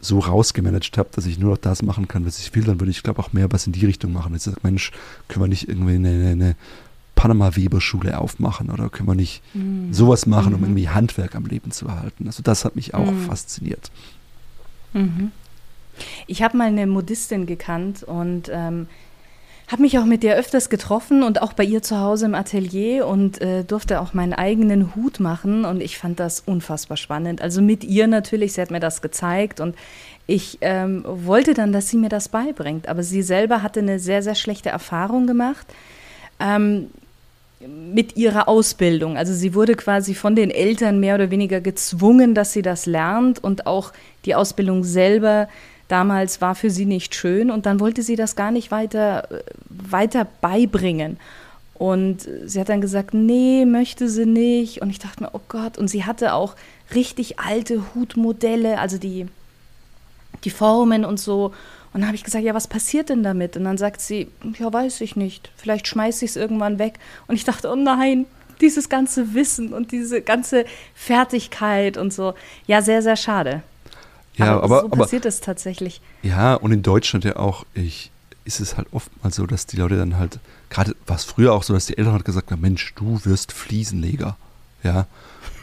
so 0.00 0.18
rausgemanagt 0.18 0.98
habe, 0.98 1.08
dass 1.12 1.26
ich 1.26 1.38
nur 1.38 1.50
noch 1.50 1.58
das 1.58 1.82
machen 1.82 2.06
kann, 2.06 2.26
was 2.26 2.38
ich 2.38 2.54
will, 2.54 2.64
dann 2.64 2.78
würde 2.78 2.90
ich, 2.90 3.02
glaube 3.02 3.20
auch 3.20 3.32
mehr 3.32 3.50
was 3.50 3.66
in 3.66 3.72
die 3.72 3.86
Richtung 3.86 4.12
machen. 4.12 4.34
Ich 4.34 4.42
sage, 4.42 4.58
Mensch, 4.62 4.92
können 5.28 5.44
wir 5.44 5.48
nicht 5.48 5.68
irgendwie 5.68 5.94
eine, 5.94 6.10
eine, 6.10 6.30
eine 6.30 6.56
Panama-Weber-Schule 7.24 8.18
aufmachen 8.18 8.70
oder 8.70 8.90
können 8.90 9.08
wir 9.08 9.14
nicht 9.14 9.42
mhm. 9.54 9.94
sowas 9.94 10.26
machen, 10.26 10.52
um 10.52 10.60
mhm. 10.60 10.66
irgendwie 10.66 10.90
Handwerk 10.90 11.34
am 11.34 11.46
Leben 11.46 11.70
zu 11.70 11.88
erhalten. 11.88 12.26
Also 12.26 12.42
das 12.42 12.66
hat 12.66 12.76
mich 12.76 12.92
auch 12.92 13.10
mhm. 13.10 13.22
fasziniert. 13.22 13.90
Mhm. 14.92 15.32
Ich 16.26 16.42
habe 16.42 16.58
mal 16.58 16.66
eine 16.66 16.86
Modistin 16.86 17.46
gekannt 17.46 18.02
und 18.02 18.50
ähm, 18.52 18.88
habe 19.68 19.80
mich 19.80 19.98
auch 19.98 20.04
mit 20.04 20.22
der 20.22 20.36
öfters 20.36 20.68
getroffen 20.68 21.22
und 21.22 21.40
auch 21.40 21.54
bei 21.54 21.64
ihr 21.64 21.80
zu 21.82 21.98
Hause 21.98 22.26
im 22.26 22.34
Atelier 22.34 23.06
und 23.06 23.40
äh, 23.40 23.64
durfte 23.64 24.02
auch 24.02 24.12
meinen 24.12 24.34
eigenen 24.34 24.94
Hut 24.94 25.18
machen 25.18 25.64
und 25.64 25.80
ich 25.80 25.96
fand 25.96 26.20
das 26.20 26.40
unfassbar 26.40 26.98
spannend. 26.98 27.40
Also 27.40 27.62
mit 27.62 27.84
ihr 27.84 28.06
natürlich, 28.06 28.52
sie 28.52 28.60
hat 28.60 28.70
mir 28.70 28.80
das 28.80 29.00
gezeigt 29.00 29.60
und 29.60 29.76
ich 30.26 30.58
ähm, 30.60 31.04
wollte 31.06 31.54
dann, 31.54 31.72
dass 31.72 31.88
sie 31.88 31.96
mir 31.96 32.10
das 32.10 32.28
beibringt, 32.28 32.86
aber 32.86 33.02
sie 33.02 33.22
selber 33.22 33.62
hatte 33.62 33.80
eine 33.80 33.98
sehr, 33.98 34.22
sehr 34.22 34.34
schlechte 34.34 34.68
Erfahrung 34.68 35.26
gemacht. 35.26 35.66
Ähm, 36.38 36.90
mit 37.68 38.16
ihrer 38.16 38.48
Ausbildung. 38.48 39.16
Also 39.16 39.32
sie 39.32 39.54
wurde 39.54 39.74
quasi 39.74 40.14
von 40.14 40.36
den 40.36 40.50
Eltern 40.50 41.00
mehr 41.00 41.14
oder 41.14 41.30
weniger 41.30 41.60
gezwungen, 41.60 42.34
dass 42.34 42.52
sie 42.52 42.62
das 42.62 42.86
lernt 42.86 43.42
und 43.42 43.66
auch 43.66 43.92
die 44.24 44.34
Ausbildung 44.34 44.84
selber 44.84 45.48
damals 45.88 46.40
war 46.40 46.54
für 46.54 46.70
sie 46.70 46.86
nicht 46.86 47.14
schön 47.14 47.50
und 47.50 47.66
dann 47.66 47.80
wollte 47.80 48.02
sie 48.02 48.16
das 48.16 48.36
gar 48.36 48.50
nicht 48.50 48.70
weiter, 48.70 49.28
weiter 49.68 50.26
beibringen. 50.40 51.18
Und 51.74 52.28
sie 52.44 52.60
hat 52.60 52.68
dann 52.68 52.80
gesagt, 52.80 53.14
nee, 53.14 53.64
möchte 53.66 54.08
sie 54.08 54.26
nicht. 54.26 54.80
Und 54.80 54.90
ich 54.90 55.00
dachte 55.00 55.22
mir, 55.22 55.30
oh 55.32 55.40
Gott. 55.48 55.76
Und 55.76 55.88
sie 55.88 56.04
hatte 56.04 56.32
auch 56.32 56.54
richtig 56.94 57.40
alte 57.40 57.94
Hutmodelle, 57.94 58.78
also 58.78 58.96
die, 58.96 59.26
die 60.44 60.50
Formen 60.50 61.04
und 61.04 61.18
so. 61.18 61.52
Und 61.94 62.00
dann 62.00 62.08
habe 62.08 62.16
ich 62.16 62.24
gesagt, 62.24 62.44
ja, 62.44 62.54
was 62.54 62.66
passiert 62.66 63.08
denn 63.08 63.22
damit? 63.22 63.56
Und 63.56 63.62
dann 63.62 63.78
sagt 63.78 64.00
sie, 64.00 64.28
ja, 64.58 64.70
weiß 64.70 65.00
ich 65.00 65.14
nicht. 65.14 65.52
Vielleicht 65.56 65.86
schmeiße 65.86 66.24
ich 66.24 66.32
es 66.32 66.36
irgendwann 66.36 66.80
weg. 66.80 66.94
Und 67.28 67.36
ich 67.36 67.44
dachte, 67.44 67.70
oh 67.70 67.76
nein, 67.76 68.26
dieses 68.60 68.88
ganze 68.88 69.32
Wissen 69.34 69.72
und 69.72 69.92
diese 69.92 70.20
ganze 70.20 70.64
Fertigkeit 70.96 71.96
und 71.96 72.12
so. 72.12 72.34
Ja, 72.66 72.82
sehr, 72.82 73.00
sehr 73.00 73.14
schade. 73.14 73.62
Ja, 74.34 74.56
aber, 74.56 74.64
aber 74.64 74.80
so 74.80 74.88
passiert 74.88 75.24
es 75.24 75.40
tatsächlich. 75.40 76.00
Ja, 76.22 76.54
und 76.54 76.72
in 76.72 76.82
Deutschland 76.82 77.24
ja 77.24 77.36
auch, 77.36 77.64
ich, 77.74 78.10
ist 78.44 78.58
es 78.58 78.76
halt 78.76 78.88
oftmals 78.90 79.36
so, 79.36 79.46
dass 79.46 79.66
die 79.66 79.76
Leute 79.76 79.96
dann 79.96 80.18
halt, 80.18 80.40
gerade 80.70 80.96
war 81.06 81.14
es 81.14 81.22
früher 81.22 81.52
auch 81.52 81.62
so, 81.62 81.74
dass 81.74 81.86
die 81.86 81.96
Eltern 81.96 82.14
halt 82.14 82.24
gesagt 82.24 82.50
haben, 82.50 82.60
Mensch, 82.60 82.92
du 82.96 83.20
wirst 83.24 83.52
Fliesenleger. 83.52 84.36
Ja. 84.82 85.06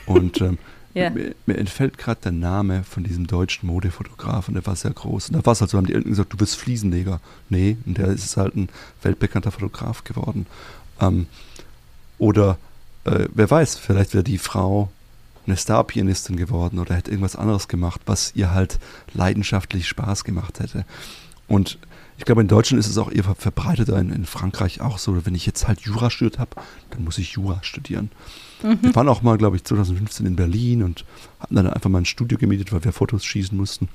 Und 0.06 0.39
ähm, 0.39 0.60
Ja. 0.93 1.10
Mir, 1.10 1.36
mir, 1.45 1.58
entfällt 1.58 1.97
gerade 1.97 2.19
der 2.21 2.32
Name 2.32 2.84
von 2.84 3.04
diesem 3.04 3.27
deutschen 3.27 3.67
Modefotografen, 3.67 4.54
der 4.54 4.65
war 4.65 4.75
sehr 4.75 4.91
groß. 4.91 5.30
Und 5.30 5.38
da 5.38 5.45
war 5.45 5.54
es 5.54 5.62
halt 5.62 5.71
so, 5.71 5.77
haben 5.77 5.88
die 5.88 5.93
Eltern 5.93 6.12
gesagt, 6.12 6.34
du 6.34 6.38
bist 6.38 6.56
Fliesenleger. 6.56 7.19
Nee, 7.49 7.77
und 7.86 7.97
der 7.97 8.08
ist 8.08 8.36
halt 8.38 8.56
ein 8.56 8.69
weltbekannter 9.01 9.51
Fotograf 9.51 10.04
geworden. 10.04 10.47
Ähm, 10.99 11.27
oder 12.17 12.58
äh, 13.06 13.27
wer 13.34 13.49
weiß, 13.49 13.77
vielleicht 13.77 14.13
wäre 14.13 14.23
die 14.23 14.38
Frau 14.38 14.91
eine 15.47 15.58
Star-Pianistin 15.58 16.38
geworden 16.38 16.77
oder 16.77 16.95
hätte 16.95 17.10
irgendwas 17.12 17.36
anderes 17.36 17.67
gemacht, 17.67 18.01
was 18.06 18.34
ihr 18.36 18.51
halt 18.51 18.80
leidenschaftlich 19.13 19.88
Spaß 19.88 20.23
gemacht 20.23 20.60
hätte. 20.60 20.86
Und 21.47 21.80
ich 22.21 22.25
glaube, 22.25 22.41
in 22.41 22.47
Deutschland 22.47 22.79
ist 22.79 22.88
es 22.88 22.99
auch 22.99 23.12
eher 23.12 23.23
verbreiteter, 23.23 23.97
in, 23.97 24.12
in 24.12 24.25
Frankreich 24.25 24.79
auch 24.79 24.99
so. 24.99 25.25
Wenn 25.25 25.34
ich 25.34 25.47
jetzt 25.47 25.67
halt 25.67 25.81
Jura 25.81 26.12
studiert 26.12 26.38
habe, 26.38 26.51
dann 26.91 27.03
muss 27.03 27.17
ich 27.17 27.31
Jura 27.31 27.57
studieren. 27.63 28.12
Mhm. 28.62 28.77
Wir 28.79 28.95
waren 28.95 29.10
auch 29.10 29.23
mal, 29.23 29.39
glaube 29.39 29.55
ich, 29.55 29.63
2015 29.63 30.27
in 30.27 30.36
Berlin 30.36 30.84
und 30.84 31.03
hatten 31.39 31.55
dann 31.55 31.65
einfach 31.65 31.89
mal 31.89 31.97
ein 31.97 32.05
Studio 32.05 32.38
gemietet, 32.38 32.71
weil 32.71 32.84
wir 32.84 32.93
Fotos 32.93 33.25
schießen 33.25 33.57
mussten. 33.57 33.89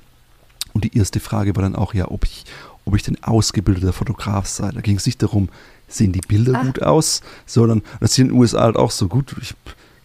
Und 0.72 0.82
die 0.82 0.98
erste 0.98 1.20
Frage 1.20 1.54
war 1.54 1.62
dann 1.62 1.76
auch, 1.76 1.94
ja, 1.94 2.10
ob 2.10 2.24
ich, 2.24 2.44
ob 2.84 2.96
ich 2.96 3.04
denn 3.04 3.22
ausgebildeter 3.22 3.92
Fotograf 3.92 4.48
sei. 4.48 4.72
Da 4.72 4.80
ging 4.80 4.96
es 4.96 5.06
nicht 5.06 5.22
darum, 5.22 5.48
sehen 5.86 6.10
die 6.10 6.18
Bilder 6.18 6.54
Ach. 6.56 6.66
gut 6.66 6.82
aus, 6.82 7.20
sondern 7.46 7.82
das 8.00 8.10
ist 8.10 8.18
in 8.18 8.26
den 8.26 8.36
USA 8.36 8.62
halt 8.62 8.76
auch 8.76 8.90
so 8.90 9.06
gut. 9.06 9.36
Ich 9.40 9.54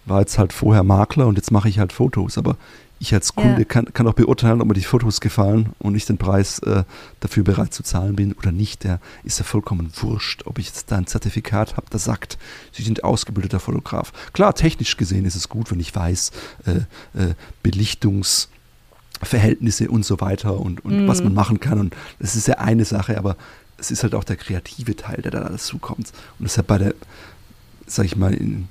war 0.06 0.20
jetzt 0.20 0.38
halt 0.38 0.54
vorher 0.54 0.84
Makler 0.84 1.26
und 1.26 1.38
jetzt 1.38 1.50
mache 1.50 1.70
ich 1.70 1.80
halt 1.80 1.92
Fotos, 1.92 2.38
aber 2.38 2.56
ich 3.02 3.14
als 3.16 3.36
Kunde 3.36 3.62
ja. 3.62 3.66
kann, 3.66 3.92
kann 3.94 4.08
auch 4.08 4.14
beurteilen, 4.14 4.62
ob 4.62 4.68
mir 4.68 4.76
die 4.76 4.82
Fotos 4.82 5.22
gefallen 5.22 5.74
und 5.80 5.96
ich 5.96 6.06
den 6.06 6.20
Preis 6.20 6.60
äh, 6.60 6.84
dafür 7.20 7.44
bereit 7.44 7.74
zu 7.74 7.82
zahlen 7.82 8.16
bin 8.16 8.34
oder 8.34 8.52
nicht. 8.52 8.84
Der 8.84 9.00
ist 9.24 9.40
ja 9.40 9.44
vollkommen 9.44 9.92
wurscht, 9.96 10.44
ob 10.46 10.60
ich 10.60 10.68
jetzt 10.68 10.92
da 10.92 10.98
ein 10.98 11.08
Zertifikat 11.08 11.78
habe, 11.78 11.88
das 11.90 12.04
sagt, 12.04 12.38
Sie 12.72 12.84
sind 12.84 13.04
ausgebildeter 13.04 13.60
Fotograf. 13.60 14.14
Klar, 14.34 14.54
technisch 14.54 14.98
gesehen 14.98 15.26
ist 15.26 15.34
es 15.34 15.50
gut, 15.50 15.72
wenn 15.72 15.80
ich 15.80 15.96
weiß, 15.96 16.32
äh, 16.68 16.82
äh, 17.20 17.34
Belichtungsverhältnisse 17.64 19.90
und 19.90 20.06
so 20.06 20.22
weiter 20.22 20.60
und, 20.60 20.86
und 20.86 21.04
mhm. 21.04 21.08
was 21.08 21.24
man 21.24 21.34
machen 21.34 21.60
kann. 21.60 21.80
Und 21.80 21.96
das 22.20 22.36
ist 22.36 22.48
ja 22.48 22.60
eine 22.60 22.86
Sache, 22.86 23.18
aber 23.18 23.36
es 23.80 23.90
ist 23.90 24.04
halt 24.04 24.14
auch 24.14 24.24
der 24.24 24.36
kreative 24.36 24.96
Teil, 24.96 25.24
der 25.24 25.32
da 25.32 25.40
dazu 25.40 25.80
kommt. 25.80 26.14
Und 26.38 26.44
deshalb 26.44 26.68
bei 26.68 26.78
der, 26.78 26.94
sag 27.88 28.06
ich 28.06 28.16
mal, 28.16 28.36
in, 28.36 28.68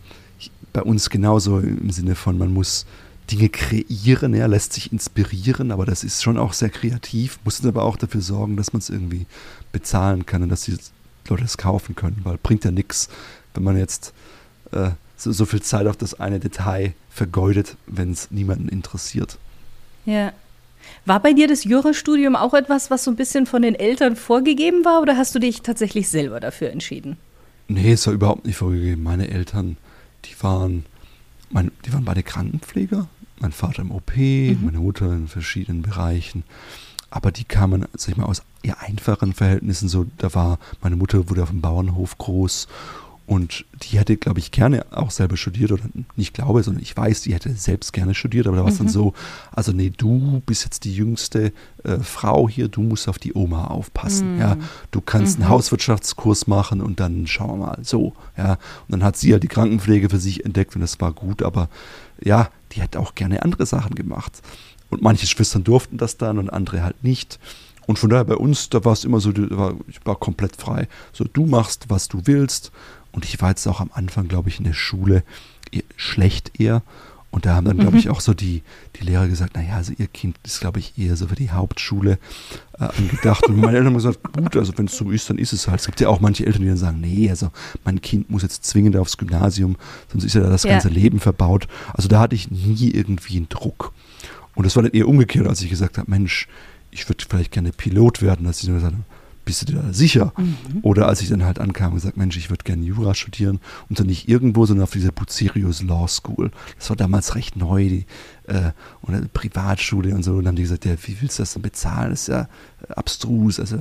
bei 0.72 0.82
uns 0.82 1.10
genauso 1.10 1.58
im 1.58 1.90
Sinne 1.90 2.14
von, 2.14 2.38
man 2.38 2.54
muss 2.54 2.86
Dinge 3.30 3.48
kreieren, 3.48 4.34
ja, 4.34 4.46
lässt 4.46 4.72
sich 4.72 4.92
inspirieren, 4.92 5.70
aber 5.70 5.86
das 5.86 6.04
ist 6.04 6.22
schon 6.22 6.38
auch 6.38 6.52
sehr 6.52 6.70
kreativ, 6.70 7.38
muss 7.44 7.64
aber 7.64 7.84
auch 7.84 7.96
dafür 7.96 8.20
sorgen, 8.20 8.56
dass 8.56 8.72
man 8.72 8.80
es 8.80 8.90
irgendwie 8.90 9.26
bezahlen 9.72 10.26
kann 10.26 10.42
und 10.42 10.48
dass 10.48 10.62
die 10.62 10.76
Leute 11.28 11.44
es 11.44 11.56
kaufen 11.56 11.94
können, 11.94 12.20
weil 12.24 12.38
bringt 12.38 12.64
ja 12.64 12.70
nichts, 12.70 13.08
wenn 13.54 13.62
man 13.62 13.76
jetzt 13.76 14.12
äh, 14.72 14.90
so, 15.16 15.32
so, 15.32 15.44
viel 15.46 15.62
Zeit 15.62 15.86
auf 15.86 15.96
das 15.96 16.18
eine 16.18 16.40
Detail 16.40 16.94
vergeudet, 17.10 17.76
wenn 17.86 18.12
es 18.12 18.30
niemanden 18.30 18.68
interessiert. 18.68 19.38
Ja. 20.06 20.32
War 21.04 21.20
bei 21.20 21.34
dir 21.34 21.46
das 21.46 21.64
Jurastudium 21.64 22.36
auch 22.36 22.54
etwas, 22.54 22.90
was 22.90 23.04
so 23.04 23.10
ein 23.10 23.16
bisschen 23.16 23.46
von 23.46 23.62
den 23.62 23.74
Eltern 23.74 24.16
vorgegeben 24.16 24.84
war 24.84 25.02
oder 25.02 25.16
hast 25.16 25.34
du 25.34 25.38
dich 25.38 25.60
tatsächlich 25.62 26.08
selber 26.08 26.40
dafür 26.40 26.70
entschieden? 26.70 27.16
Nee, 27.68 27.92
es 27.92 28.06
war 28.06 28.14
überhaupt 28.14 28.46
nicht 28.46 28.56
vorgegeben. 28.56 29.02
Meine 29.02 29.28
Eltern, 29.28 29.76
die 30.24 30.42
waren, 30.42 30.86
mein, 31.50 31.70
die 31.84 31.92
waren 31.92 32.04
beide 32.04 32.22
Krankenpfleger. 32.22 33.08
Mein 33.40 33.52
Vater 33.52 33.82
im 33.82 33.90
OP, 33.90 34.16
mhm. 34.16 34.60
meine 34.62 34.78
Mutter 34.78 35.12
in 35.12 35.28
verschiedenen 35.28 35.82
Bereichen. 35.82 36.44
Aber 37.10 37.32
die 37.32 37.44
kamen, 37.44 37.86
sag 37.94 38.10
ich 38.10 38.16
mal, 38.16 38.26
aus 38.26 38.42
eher 38.62 38.80
einfachen 38.80 39.32
Verhältnissen. 39.32 39.88
So, 39.88 40.06
da 40.18 40.32
war, 40.34 40.58
meine 40.80 40.96
Mutter 40.96 41.28
wurde 41.28 41.42
auf 41.42 41.50
dem 41.50 41.60
Bauernhof 41.60 42.18
groß 42.18 42.68
und 43.30 43.64
die 43.84 43.96
hätte, 43.96 44.16
glaube 44.16 44.40
ich, 44.40 44.50
gerne 44.50 44.84
auch 44.90 45.12
selber 45.12 45.36
studiert 45.36 45.70
oder 45.70 45.84
nicht 46.16 46.34
glaube, 46.34 46.64
sondern 46.64 46.82
ich 46.82 46.96
weiß, 46.96 47.22
die 47.22 47.32
hätte 47.32 47.54
selbst 47.54 47.92
gerne 47.92 48.12
studiert, 48.12 48.48
aber 48.48 48.56
da 48.56 48.64
war 48.64 48.70
es 48.70 48.80
mhm. 48.80 48.86
dann 48.86 48.88
so, 48.88 49.12
also 49.52 49.70
nee, 49.70 49.92
du 49.96 50.42
bist 50.46 50.64
jetzt 50.64 50.82
die 50.82 50.92
jüngste 50.92 51.52
äh, 51.84 52.00
Frau 52.00 52.48
hier, 52.48 52.66
du 52.66 52.82
musst 52.82 53.08
auf 53.08 53.20
die 53.20 53.32
Oma 53.32 53.68
aufpassen. 53.68 54.34
Mhm. 54.34 54.40
Ja, 54.40 54.56
du 54.90 55.00
kannst 55.00 55.38
mhm. 55.38 55.44
einen 55.44 55.52
Hauswirtschaftskurs 55.52 56.48
machen 56.48 56.80
und 56.80 56.98
dann 56.98 57.28
schauen 57.28 57.60
wir 57.60 57.66
mal 57.66 57.78
so. 57.84 58.14
Ja, 58.36 58.54
und 58.54 58.58
dann 58.88 59.04
hat 59.04 59.16
sie 59.16 59.32
halt 59.32 59.44
die 59.44 59.48
Krankenpflege 59.48 60.10
für 60.10 60.18
sich 60.18 60.44
entdeckt 60.44 60.74
und 60.74 60.80
das 60.80 61.00
war 61.00 61.12
gut, 61.12 61.44
aber 61.44 61.68
ja, 62.20 62.50
die 62.72 62.80
hätte 62.82 62.98
auch 62.98 63.14
gerne 63.14 63.44
andere 63.44 63.64
Sachen 63.64 63.94
gemacht. 63.94 64.42
Und 64.88 65.02
manche 65.02 65.28
Schwestern 65.28 65.62
durften 65.62 65.98
das 65.98 66.16
dann 66.16 66.36
und 66.38 66.52
andere 66.52 66.82
halt 66.82 67.04
nicht. 67.04 67.38
Und 67.86 67.98
von 67.98 68.10
daher 68.10 68.24
bei 68.24 68.36
uns, 68.36 68.70
da 68.70 68.84
war 68.84 68.92
es 68.92 69.04
immer 69.04 69.20
so, 69.20 69.32
war, 69.56 69.74
ich 69.86 70.04
war 70.04 70.16
komplett 70.16 70.56
frei. 70.56 70.88
So, 71.12 71.24
du 71.24 71.46
machst, 71.46 71.86
was 71.88 72.08
du 72.08 72.22
willst 72.24 72.72
und 73.12 73.24
ich 73.24 73.40
war 73.40 73.50
jetzt 73.50 73.66
auch 73.66 73.80
am 73.80 73.90
Anfang, 73.92 74.28
glaube 74.28 74.48
ich, 74.48 74.58
in 74.58 74.64
der 74.64 74.72
Schule 74.72 75.22
schlecht 75.96 76.60
eher. 76.60 76.82
Und 77.32 77.46
da 77.46 77.54
haben 77.54 77.64
dann, 77.64 77.78
glaube 77.78 77.96
ich, 77.96 78.06
mhm. 78.06 78.10
auch 78.10 78.20
so 78.20 78.34
die, 78.34 78.62
die 78.96 79.04
Lehrer 79.04 79.28
gesagt, 79.28 79.54
naja, 79.54 79.76
also 79.76 79.92
ihr 79.96 80.08
Kind 80.08 80.36
ist, 80.42 80.60
glaube 80.60 80.80
ich, 80.80 80.98
eher 80.98 81.14
so 81.14 81.28
für 81.28 81.36
die 81.36 81.52
Hauptschule 81.52 82.18
äh, 82.78 82.84
angedacht. 82.84 83.46
Und 83.46 83.56
meine 83.56 83.76
Eltern 83.76 83.86
haben 83.86 83.94
gesagt, 83.94 84.18
gut, 84.32 84.56
also 84.56 84.76
wenn 84.76 84.86
es 84.86 84.96
so 84.96 85.10
ist, 85.12 85.30
dann 85.30 85.38
ist 85.38 85.52
es 85.52 85.68
halt. 85.68 85.78
Es 85.78 85.86
gibt 85.86 86.00
ja 86.00 86.08
auch 86.08 86.18
manche 86.18 86.44
Eltern, 86.44 86.62
die 86.62 86.68
dann 86.68 86.76
sagen, 86.76 87.00
nee, 87.00 87.30
also 87.30 87.50
mein 87.84 88.00
Kind 88.00 88.30
muss 88.30 88.42
jetzt 88.42 88.64
zwingend 88.64 88.96
aufs 88.96 89.16
Gymnasium, 89.16 89.76
sonst 90.10 90.24
ist 90.24 90.34
ja 90.34 90.40
das 90.40 90.64
ganze 90.64 90.88
ja. 90.88 90.94
Leben 90.94 91.20
verbaut. 91.20 91.68
Also 91.94 92.08
da 92.08 92.18
hatte 92.18 92.34
ich 92.34 92.50
nie 92.50 92.90
irgendwie 92.90 93.36
einen 93.36 93.48
Druck. 93.48 93.92
Und 94.56 94.66
das 94.66 94.74
war 94.74 94.82
dann 94.82 94.92
eher 94.92 95.06
umgekehrt, 95.06 95.46
als 95.46 95.62
ich 95.62 95.70
gesagt 95.70 95.98
habe, 95.98 96.10
Mensch, 96.10 96.48
ich 96.90 97.08
würde 97.08 97.24
vielleicht 97.28 97.52
gerne 97.52 97.70
Pilot 97.70 98.22
werden, 98.22 98.50
ich 98.50 98.66
dann 98.66 98.74
gesagt 98.74 98.92
habe, 98.92 99.04
bist 99.50 99.62
du 99.62 99.66
dir 99.66 99.82
da 99.82 99.92
sicher? 99.92 100.32
Mhm. 100.36 100.78
Oder 100.82 101.08
als 101.08 101.22
ich 101.22 101.28
dann 101.28 101.44
halt 101.44 101.58
ankam 101.58 101.88
und 101.88 101.96
gesagt, 101.96 102.16
Mensch, 102.16 102.36
ich 102.36 102.50
würde 102.50 102.62
gerne 102.62 102.84
Jura 102.84 103.14
studieren 103.14 103.58
und 103.88 103.98
dann 103.98 104.06
nicht 104.06 104.28
irgendwo, 104.28 104.64
sondern 104.64 104.84
auf 104.84 104.92
dieser 104.92 105.10
Bucerius 105.10 105.82
Law 105.82 106.06
School. 106.06 106.52
Das 106.78 106.88
war 106.88 106.96
damals 106.96 107.34
recht 107.34 107.56
neu, 107.56 107.88
die, 107.88 108.06
äh, 108.46 108.70
und 109.00 109.14
eine 109.14 109.26
Privatschule 109.26 110.14
und 110.14 110.22
so. 110.22 110.32
Und 110.32 110.38
dann 110.38 110.48
haben 110.48 110.56
die 110.56 110.62
gesagt, 110.62 110.84
ja, 110.84 110.92
wie 111.02 111.20
willst 111.20 111.40
du 111.40 111.42
das 111.42 111.54
denn 111.54 111.62
bezahlen? 111.62 112.10
Das 112.10 112.22
ist 112.22 112.28
ja 112.28 112.42
äh, 112.42 112.92
abstrus, 112.94 113.58
also 113.58 113.78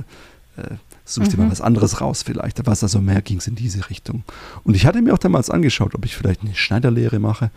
äh, 0.56 0.74
such 1.04 1.28
dir 1.28 1.36
mhm. 1.36 1.44
mal 1.44 1.52
was 1.52 1.60
anderes 1.60 2.00
raus 2.00 2.24
vielleicht. 2.24 2.58
Da 2.58 2.66
war 2.66 2.72
es 2.72 2.82
also 2.82 3.00
mehr, 3.00 3.22
ging 3.22 3.38
es 3.38 3.46
in 3.46 3.54
diese 3.54 3.88
Richtung. 3.90 4.24
Und 4.64 4.74
ich 4.74 4.86
hatte 4.86 5.00
mir 5.00 5.14
auch 5.14 5.18
damals 5.18 5.50
angeschaut, 5.50 5.94
ob 5.94 6.04
ich 6.04 6.16
vielleicht 6.16 6.40
eine 6.40 6.56
Schneiderlehre 6.56 7.20
mache. 7.20 7.52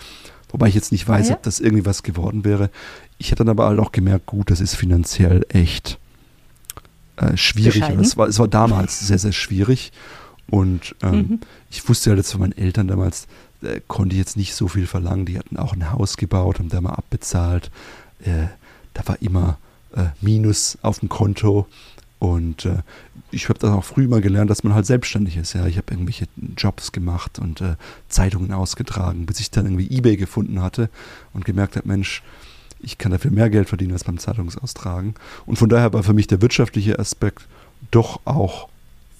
Wobei 0.49 0.67
ich 0.67 0.75
jetzt 0.75 0.91
nicht 0.91 1.07
weiß, 1.07 1.25
ah, 1.25 1.29
ja? 1.31 1.35
ob 1.37 1.41
das 1.41 1.59
irgendwie 1.59 1.87
was 1.87 2.03
geworden 2.03 2.45
wäre. 2.45 2.69
Ich 3.17 3.31
hätte 3.31 3.37
dann 3.37 3.49
aber 3.49 3.65
halt 3.65 3.79
auch 3.79 3.91
gemerkt, 3.91 4.27
gut, 4.27 4.51
das 4.51 4.61
ist 4.61 4.75
finanziell 4.75 5.47
echt 5.49 5.97
äh, 7.17 7.37
schwierig. 7.37 7.83
Es 7.99 8.17
war, 8.17 8.27
es 8.27 8.39
war 8.39 8.47
damals 8.47 8.99
sehr, 8.99 9.19
sehr 9.19 9.31
schwierig. 9.31 9.91
Und 10.49 10.95
ähm, 11.01 11.15
mhm. 11.15 11.39
ich 11.69 11.87
wusste 11.87 12.11
ja 12.11 12.15
jetzt 12.15 12.31
von 12.31 12.41
meinen 12.41 12.57
Eltern 12.57 12.87
damals, 12.87 13.27
äh, 13.61 13.81
konnte 13.87 14.15
ich 14.15 14.19
jetzt 14.19 14.37
nicht 14.37 14.55
so 14.55 14.67
viel 14.67 14.87
verlangen. 14.87 15.25
Die 15.25 15.37
hatten 15.37 15.57
auch 15.57 15.73
ein 15.73 15.91
Haus 15.91 16.17
gebaut, 16.17 16.59
haben 16.59 16.69
da 16.69 16.81
mal 16.81 16.93
abbezahlt. 16.93 17.71
Äh, 18.23 18.47
da 18.93 19.07
war 19.07 19.21
immer 19.21 19.57
äh, 19.95 20.05
Minus 20.21 20.77
auf 20.81 20.99
dem 20.99 21.09
Konto. 21.09 21.67
Und 22.19 22.65
äh, 22.65 22.77
ich 23.31 23.49
habe 23.49 23.59
das 23.59 23.71
auch 23.71 23.83
früh 23.83 24.07
mal 24.07 24.21
gelernt, 24.21 24.49
dass 24.49 24.63
man 24.63 24.73
halt 24.73 24.85
selbstständig 24.85 25.35
ist. 25.35 25.53
Ja, 25.53 25.65
ich 25.65 25.77
habe 25.77 25.91
irgendwelche 25.91 26.27
Jobs 26.57 26.91
gemacht 26.91 27.37
und 27.39 27.61
äh, 27.61 27.75
Zeitungen 28.07 28.53
ausgetragen, 28.53 29.25
bis 29.25 29.39
ich 29.39 29.51
dann 29.51 29.65
irgendwie 29.65 29.95
eBay 29.95 30.15
gefunden 30.15 30.61
hatte 30.61 30.89
und 31.33 31.43
gemerkt 31.43 31.75
habe, 31.75 31.87
Mensch, 31.87 32.23
ich 32.83 32.97
kann 32.97 33.11
dafür 33.11 33.31
mehr 33.31 33.49
Geld 33.49 33.69
verdienen 33.69 33.93
als 33.93 34.03
beim 34.03 34.17
Zeitungsaustragen. 34.17 35.15
Und 35.45 35.57
von 35.57 35.69
daher 35.69 35.93
war 35.93 36.03
für 36.03 36.13
mich 36.13 36.27
der 36.27 36.41
wirtschaftliche 36.41 36.99
Aspekt 36.99 37.47
doch 37.91 38.19
auch 38.25 38.67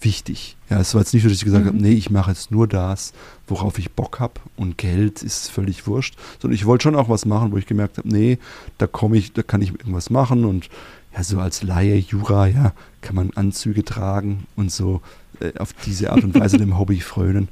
wichtig. 0.02 0.58
Ja, 0.70 0.80
es 0.80 0.94
war 0.94 1.02
jetzt 1.02 1.14
nicht 1.14 1.24
so, 1.24 1.30
dass 1.30 1.38
ich 1.38 1.46
gesagt 1.46 1.64
mhm. 1.64 1.70
habe, 1.70 1.82
nee, 1.82 1.94
ich 1.94 2.10
mache 2.10 2.32
jetzt 2.32 2.52
nur 2.52 2.68
das, 2.68 3.14
worauf 3.48 3.80
ich 3.80 3.92
Bock 3.92 4.20
habe 4.20 4.34
und 4.58 4.78
Geld 4.78 5.24
ist 5.24 5.50
völlig 5.50 5.88
wurscht, 5.88 6.16
sondern 6.42 6.56
ich 6.56 6.66
wollte 6.66 6.84
schon 6.84 6.96
auch 6.96 7.10
was 7.10 7.26
machen, 7.26 7.52
wo 7.52 7.58
ich 7.58 7.66
gemerkt 7.66 7.98
habe, 7.98 8.10
nee, 8.10 8.38
da 8.78 8.88
komme 8.88 9.18
ich, 9.18 9.34
da 9.34 9.44
kann 9.44 9.62
ich 9.62 9.70
irgendwas 9.72 10.10
machen 10.10 10.46
und 10.46 10.70
ja, 11.16 11.24
so 11.24 11.40
als 11.40 11.64
Laie, 11.64 11.96
Jura, 11.96 12.48
ja, 12.48 12.74
kann 13.02 13.16
man 13.16 13.32
Anzüge 13.36 13.86
tragen 13.86 14.48
und 14.56 14.72
so 14.72 15.02
äh, 15.40 15.58
auf 15.60 15.74
diese 15.86 16.12
Art 16.12 16.24
und 16.24 16.38
Weise 16.38 16.58
dem 16.60 16.78
Hobby 16.78 17.00
frönen. 17.00 17.50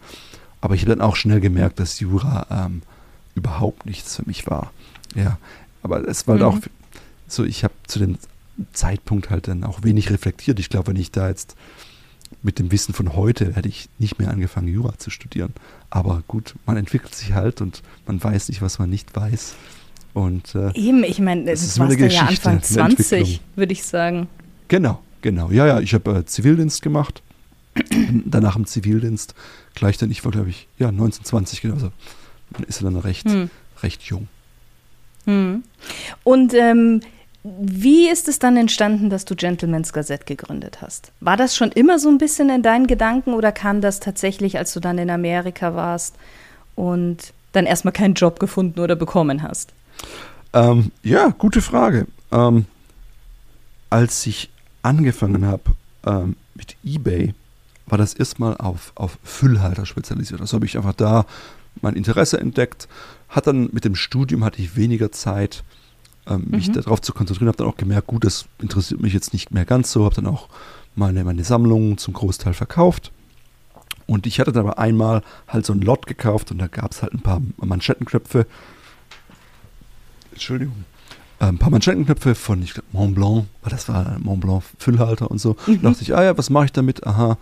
Aber 0.62 0.76
ich 0.76 0.82
habe 0.82 0.92
dann 0.92 1.02
auch 1.02 1.16
schnell 1.16 1.42
gemerkt, 1.42 1.80
dass 1.80 2.00
Jura 2.00 2.46
ähm, 2.50 2.82
überhaupt 3.36 3.86
nichts 3.86 4.16
für 4.16 4.24
mich 4.26 4.48
war. 4.48 4.72
Ja, 5.16 5.38
aber 5.84 6.08
es 6.08 6.28
war 6.28 6.40
halt 6.40 6.42
mhm. 6.42 6.60
auch 6.60 6.62
so, 7.28 7.44
ich 7.44 7.64
habe 7.64 7.74
zu 7.88 8.00
dem 8.00 8.18
Zeitpunkt 8.74 9.30
halt 9.30 9.48
dann 9.48 9.64
auch 9.64 9.84
wenig 9.84 10.12
reflektiert. 10.12 10.60
Ich 10.60 10.70
glaube, 10.70 10.88
wenn 10.88 10.96
ich 10.98 11.12
da 11.12 11.30
jetzt 11.30 11.56
mit 12.44 12.60
dem 12.60 12.72
Wissen 12.72 12.94
von 12.94 13.16
heute 13.16 13.56
hätte 13.56 13.68
ich 13.68 13.90
nicht 14.00 14.20
mehr 14.20 14.30
angefangen, 14.30 14.68
Jura 14.68 14.98
zu 14.98 15.10
studieren. 15.10 15.54
Aber 15.90 16.24
gut, 16.28 16.56
man 16.66 16.78
entwickelt 16.78 17.14
sich 17.14 17.34
halt 17.34 17.62
und 17.62 17.82
man 18.06 18.24
weiß 18.24 18.50
nicht, 18.50 18.62
was 18.62 18.80
man 18.80 18.90
nicht 18.90 19.16
weiß. 19.16 19.56
Und, 20.14 20.56
äh, 20.56 20.74
Eben, 20.76 21.04
ich 21.04 21.20
meine, 21.20 21.46
das, 21.46 21.62
das 21.62 21.80
war 21.80 21.92
ja 21.92 22.22
Anfang 22.24 22.62
20, 22.62 23.42
würde 23.56 23.74
ich 23.74 23.84
sagen. 23.84 24.28
Genau, 24.68 25.02
genau. 25.22 25.52
Ja, 25.52 25.66
ja, 25.66 25.80
ich 25.80 25.94
habe 25.94 26.20
äh, 26.20 26.26
Zivildienst 26.26 26.82
gemacht. 26.82 27.22
Danach 28.26 28.58
im 28.58 28.66
Zivildienst. 28.66 29.36
Gleich 29.76 29.98
dann, 29.98 30.12
ich 30.12 30.26
war, 30.26 30.32
glaube 30.32 30.50
ich, 30.50 30.68
ja, 30.78 30.92
19, 30.92 31.24
20, 31.24 31.62
genau. 31.62 31.76
Also 31.76 31.92
man 32.52 32.64
ist 32.64 32.84
dann 32.84 32.98
recht, 32.98 33.30
hm. 33.30 33.50
recht 33.82 34.02
jung. 34.04 34.28
Hm. 35.26 35.64
Und 36.24 36.54
ähm, 36.54 37.02
wie 37.44 38.08
ist 38.08 38.28
es 38.28 38.38
dann 38.38 38.56
entstanden, 38.56 39.10
dass 39.10 39.26
du 39.26 39.36
Gentleman's 39.36 39.94
Gazette 39.94 40.26
gegründet 40.26 40.82
hast? 40.82 41.12
War 41.22 41.38
das 41.38 41.56
schon 41.56 41.72
immer 41.72 41.98
so 41.98 42.10
ein 42.10 42.20
bisschen 42.20 42.50
in 42.50 42.62
deinen 42.62 42.86
Gedanken 42.88 43.34
oder 43.34 43.52
kam 43.52 43.82
das 43.82 44.00
tatsächlich, 44.00 44.58
als 44.58 44.74
du 44.74 44.80
dann 44.80 44.98
in 45.00 45.10
Amerika 45.10 45.76
warst 45.76 46.16
und 46.76 47.34
dann 47.52 47.66
erstmal 47.66 47.94
keinen 47.94 48.14
Job 48.14 48.40
gefunden 48.40 48.80
oder 48.80 48.96
bekommen 48.96 49.42
hast? 49.42 49.74
Ähm, 50.54 50.92
ja, 51.04 51.30
gute 51.30 51.62
Frage. 51.62 52.06
Ähm, 52.32 52.66
als 53.90 54.26
ich 54.28 54.50
angefangen 54.84 55.46
habe 55.46 55.64
ähm, 56.06 56.36
mit 56.56 56.76
eBay, 56.84 57.34
war 57.92 57.98
das 57.98 58.14
erstmal 58.14 58.56
auf, 58.58 58.94
auf 58.96 59.18
Füllhalter 59.22 59.86
spezialisiert. 59.86 60.40
Also 60.40 60.56
habe 60.56 60.66
ich 60.66 60.78
einfach 60.78 60.94
da 60.94 61.26
mein 61.82 61.96
Interesse 61.96 62.40
entdeckt, 62.40 62.88
hat 63.30 63.48
dann 63.48 63.70
mit 63.74 63.86
dem 63.86 63.96
Studium 63.96 64.44
hatte 64.44 64.62
ich 64.62 64.76
weniger 64.76 65.12
Zeit, 65.12 65.64
ähm, 66.26 66.46
mich 66.50 66.70
mhm. 66.70 66.74
darauf 66.74 67.02
zu 67.02 67.14
konzentrieren, 67.14 67.50
habe 67.50 67.58
dann 67.58 67.68
auch 67.68 67.78
gemerkt, 67.78 68.08
gut, 68.08 68.24
das 68.24 68.46
interessiert 68.60 69.02
mich 69.02 69.14
jetzt 69.14 69.34
nicht 69.34 69.52
mehr 69.52 69.66
ganz 69.66 69.92
so, 69.92 70.06
habe 70.06 70.16
dann 70.16 70.28
auch 70.28 70.48
meine, 70.96 71.24
meine 71.24 71.44
Sammlungen 71.44 71.98
zum 71.98 72.14
Großteil 72.14 72.54
verkauft. 72.54 73.12
Und 74.08 74.26
ich 74.26 74.40
hatte 74.40 74.52
dann 74.52 74.66
aber 74.66 74.80
einmal 74.80 75.22
halt 75.48 75.66
so 75.66 75.74
ein 75.74 75.82
Lot 75.82 76.06
gekauft 76.06 76.52
und 76.52 76.60
da 76.60 76.68
gab 76.68 76.92
es 76.92 77.02
halt 77.02 77.14
ein 77.14 77.22
paar 77.22 77.42
Manschettenknöpfe. 77.58 78.46
Entschuldigung. 80.32 80.86
Äh, 81.40 81.46
ein 81.46 81.58
paar 81.58 81.72
Manschettenknöpfe 81.72 82.36
von, 82.36 82.62
ich 82.62 82.74
glaube, 82.74 82.88
Mont 82.92 83.16
Blanc, 83.16 83.46
das 83.64 83.90
war 83.90 84.18
Mont 84.20 84.42
Blanc 84.42 84.64
Füllhalter 84.78 85.30
und 85.30 85.40
so. 85.40 85.56
Mhm. 85.68 85.82
Da 85.82 85.90
dachte 85.90 86.04
ich, 86.04 86.16
ah 86.16 86.24
ja, 86.24 86.38
was 86.38 86.50
mache 86.50 86.66
ich 86.66 86.72
damit? 86.72 87.06
Aha, 87.06 87.38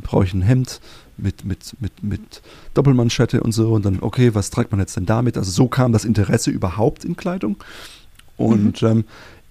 brauche 0.00 0.24
ich 0.24 0.34
ein 0.34 0.42
Hemd 0.42 0.80
mit, 1.16 1.44
mit, 1.44 1.74
mit, 1.80 2.02
mit 2.02 2.42
Doppelmanschette 2.74 3.40
und 3.42 3.52
so. 3.52 3.72
Und 3.72 3.84
dann, 3.84 3.98
okay, 4.00 4.34
was 4.34 4.50
trägt 4.50 4.70
man 4.70 4.80
jetzt 4.80 4.96
denn 4.96 5.06
damit? 5.06 5.36
Also 5.36 5.50
so 5.50 5.68
kam 5.68 5.92
das 5.92 6.04
Interesse 6.04 6.50
überhaupt 6.50 7.04
in 7.04 7.16
Kleidung. 7.16 7.56
Und 8.36 8.82
mhm. 8.82 8.88
ähm, 8.88 9.04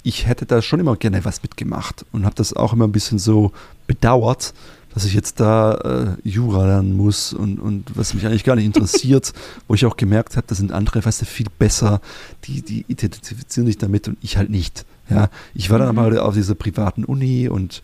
ich 0.04 0.26
hätte 0.26 0.46
da 0.46 0.62
schon 0.62 0.80
immer 0.80 0.96
gerne 0.96 1.24
was 1.26 1.44
mitgemacht 1.44 2.06
und 2.12 2.26
habe 2.26 2.36
das 2.36 2.54
auch 2.54 2.74
immer 2.74 2.88
ein 2.88 2.92
bisschen 2.92 3.20
so 3.20 3.52
bedauert, 3.88 4.54
dass 4.94 5.06
ich 5.06 5.14
jetzt 5.14 5.40
da 5.40 6.18
äh, 6.24 6.28
Jura 6.28 6.66
lernen 6.66 6.98
muss 6.98 7.34
und, 7.34 7.60
und 7.60 7.96
was 7.96 8.14
mich 8.14 8.26
eigentlich 8.26 8.44
gar 8.44 8.56
nicht 8.56 8.66
interessiert, 8.66 9.32
wo 9.68 9.76
ich 9.76 9.86
auch 9.86 9.96
gemerkt 9.96 10.36
habe, 10.36 10.48
da 10.48 10.56
sind 10.56 10.72
andere, 10.72 11.06
weißt 11.06 11.22
du, 11.22 11.26
viel 11.26 11.48
besser, 11.60 12.02
die, 12.46 12.62
die 12.62 12.86
identifizieren 12.88 13.68
sich 13.68 13.78
damit 13.78 14.08
und 14.08 14.18
ich 14.22 14.38
halt 14.38 14.50
nicht. 14.50 14.86
Ja, 15.10 15.30
ich 15.54 15.70
war 15.70 15.80
dann 15.80 15.90
mhm. 15.90 15.96
mal 15.96 16.20
auf 16.20 16.34
dieser 16.34 16.56
privaten 16.56 17.06
Uni 17.06 17.48
und 17.48 17.82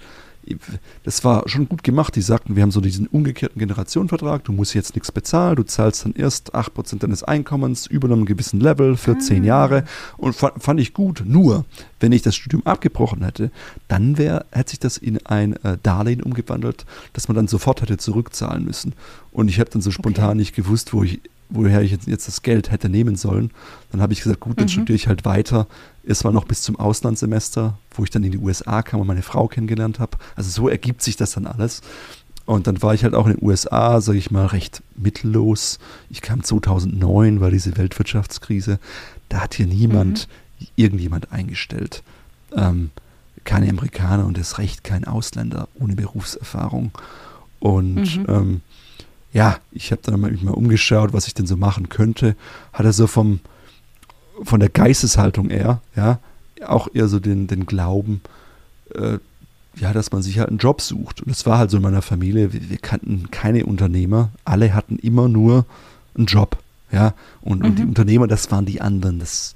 das 1.03 1.23
war 1.23 1.47
schon 1.47 1.67
gut 1.67 1.83
gemacht. 1.83 2.15
Die 2.15 2.21
sagten, 2.21 2.55
wir 2.55 2.63
haben 2.63 2.71
so 2.71 2.81
diesen 2.81 3.07
umgekehrten 3.07 3.59
Generationenvertrag, 3.59 4.43
du 4.43 4.51
musst 4.51 4.73
jetzt 4.73 4.95
nichts 4.95 5.11
bezahlen, 5.11 5.55
du 5.55 5.63
zahlst 5.63 6.05
dann 6.05 6.13
erst 6.13 6.55
8% 6.55 6.99
deines 6.99 7.23
Einkommens 7.23 7.87
über 7.87 8.07
einem 8.07 8.25
gewissen 8.25 8.59
Level 8.59 8.97
für 8.97 9.13
ah. 9.13 9.19
10 9.19 9.43
Jahre. 9.43 9.83
Und 10.17 10.35
fand, 10.35 10.61
fand, 10.61 10.79
ich 10.79 10.93
gut. 10.93 11.23
Nur, 11.25 11.65
wenn 11.99 12.11
ich 12.11 12.21
das 12.21 12.35
Studium 12.35 12.65
abgebrochen 12.65 13.23
hätte, 13.23 13.51
dann 13.87 14.17
wär, 14.17 14.45
hätte 14.51 14.71
sich 14.71 14.79
das 14.79 14.97
in 14.97 15.25
ein 15.25 15.53
äh, 15.63 15.77
Darlehen 15.81 16.21
umgewandelt, 16.21 16.85
das 17.13 17.27
man 17.27 17.35
dann 17.35 17.47
sofort 17.47 17.81
hätte 17.81 17.97
zurückzahlen 17.97 18.63
müssen. 18.63 18.93
Und 19.31 19.49
ich 19.49 19.59
habe 19.59 19.69
dann 19.69 19.81
so 19.81 19.91
spontan 19.91 20.29
okay. 20.29 20.37
nicht 20.37 20.55
gewusst, 20.55 20.93
wo 20.93 21.03
ich 21.03 21.21
woher 21.49 21.81
ich 21.81 21.91
jetzt, 21.91 22.07
jetzt 22.07 22.27
das 22.27 22.41
Geld 22.41 22.71
hätte 22.71 22.89
nehmen 22.89 23.15
sollen. 23.15 23.51
Dann 23.91 24.01
habe 24.01 24.13
ich 24.13 24.21
gesagt, 24.21 24.39
gut, 24.39 24.57
dann 24.57 24.65
mhm. 24.65 24.69
studiere 24.69 24.95
ich 24.95 25.07
halt 25.07 25.25
weiter. 25.25 25.67
Es 26.03 26.23
war 26.23 26.31
noch 26.31 26.45
bis 26.45 26.61
zum 26.61 26.75
Auslandssemester, 26.77 27.77
wo 27.91 28.03
ich 28.03 28.09
dann 28.09 28.23
in 28.23 28.31
die 28.31 28.37
USA 28.37 28.81
kam 28.81 28.99
und 28.99 29.07
meine 29.07 29.21
Frau 29.21 29.47
kennengelernt 29.47 29.99
habe. 29.99 30.17
Also 30.35 30.49
so 30.49 30.69
ergibt 30.69 31.01
sich 31.01 31.15
das 31.15 31.31
dann 31.31 31.47
alles. 31.47 31.81
Und 32.45 32.65
dann 32.67 32.81
war 32.81 32.93
ich 32.93 33.03
halt 33.03 33.13
auch 33.13 33.27
in 33.27 33.33
den 33.33 33.45
USA, 33.45 33.99
sage 33.99 34.17
ich 34.17 34.31
mal, 34.31 34.45
recht 34.45 34.81
mittellos. 34.95 35.79
Ich 36.09 36.21
kam 36.21 36.43
2009, 36.43 37.41
war 37.41 37.51
diese 37.51 37.75
Weltwirtschaftskrise. 37.75 38.79
Da 39.27 39.41
hat 39.41 39.53
hier 39.53 39.67
niemand, 39.67 40.29
mhm. 40.59 40.67
irgendjemand 40.77 41.33
eingestellt. 41.33 42.03
Ähm, 42.55 42.91
keine 43.43 43.69
Amerikaner 43.69 44.25
und 44.25 44.37
es 44.37 44.59
recht 44.59 44.83
kein 44.85 45.05
Ausländer 45.05 45.67
ohne 45.75 45.95
Berufserfahrung. 45.95 46.91
Und 47.59 48.17
mhm. 48.17 48.25
ähm, 48.29 48.61
ja, 49.37 49.59
ich 49.71 49.91
habe 49.91 50.01
dann 50.03 50.19
mich 50.19 50.41
mal 50.41 50.55
umgeschaut, 50.55 51.13
was 51.13 51.27
ich 51.27 51.35
denn 51.35 51.45
so 51.45 51.57
machen 51.57 51.89
könnte. 51.89 52.35
Hatte 52.73 52.91
so 52.91 53.05
vom, 53.05 53.39
von 54.41 54.59
der 54.59 54.69
Geisteshaltung 54.69 55.51
eher, 55.51 55.79
ja, 55.95 56.17
auch 56.65 56.87
eher 56.91 57.07
so 57.07 57.19
den, 57.19 57.45
den 57.45 57.67
Glauben, 57.67 58.21
äh, 58.95 59.19
ja, 59.75 59.93
dass 59.93 60.11
man 60.11 60.23
sich 60.23 60.39
halt 60.39 60.49
einen 60.49 60.57
Job 60.57 60.81
sucht. 60.81 61.21
Und 61.21 61.29
das 61.29 61.45
war 61.45 61.59
halt 61.59 61.69
so 61.69 61.77
in 61.77 61.83
meiner 61.83 62.01
Familie, 62.01 62.51
wir, 62.51 62.67
wir 62.71 62.79
kannten 62.79 63.29
keine 63.29 63.67
Unternehmer, 63.67 64.31
alle 64.43 64.73
hatten 64.73 64.97
immer 64.97 65.27
nur 65.27 65.67
einen 66.15 66.25
Job, 66.25 66.57
ja. 66.91 67.13
Und, 67.41 67.59
mhm. 67.59 67.65
und 67.65 67.75
die 67.75 67.83
mhm. 67.83 67.89
Unternehmer, 67.89 68.25
das 68.25 68.49
waren 68.49 68.65
die 68.65 68.81
anderen, 68.81 69.19
das 69.19 69.53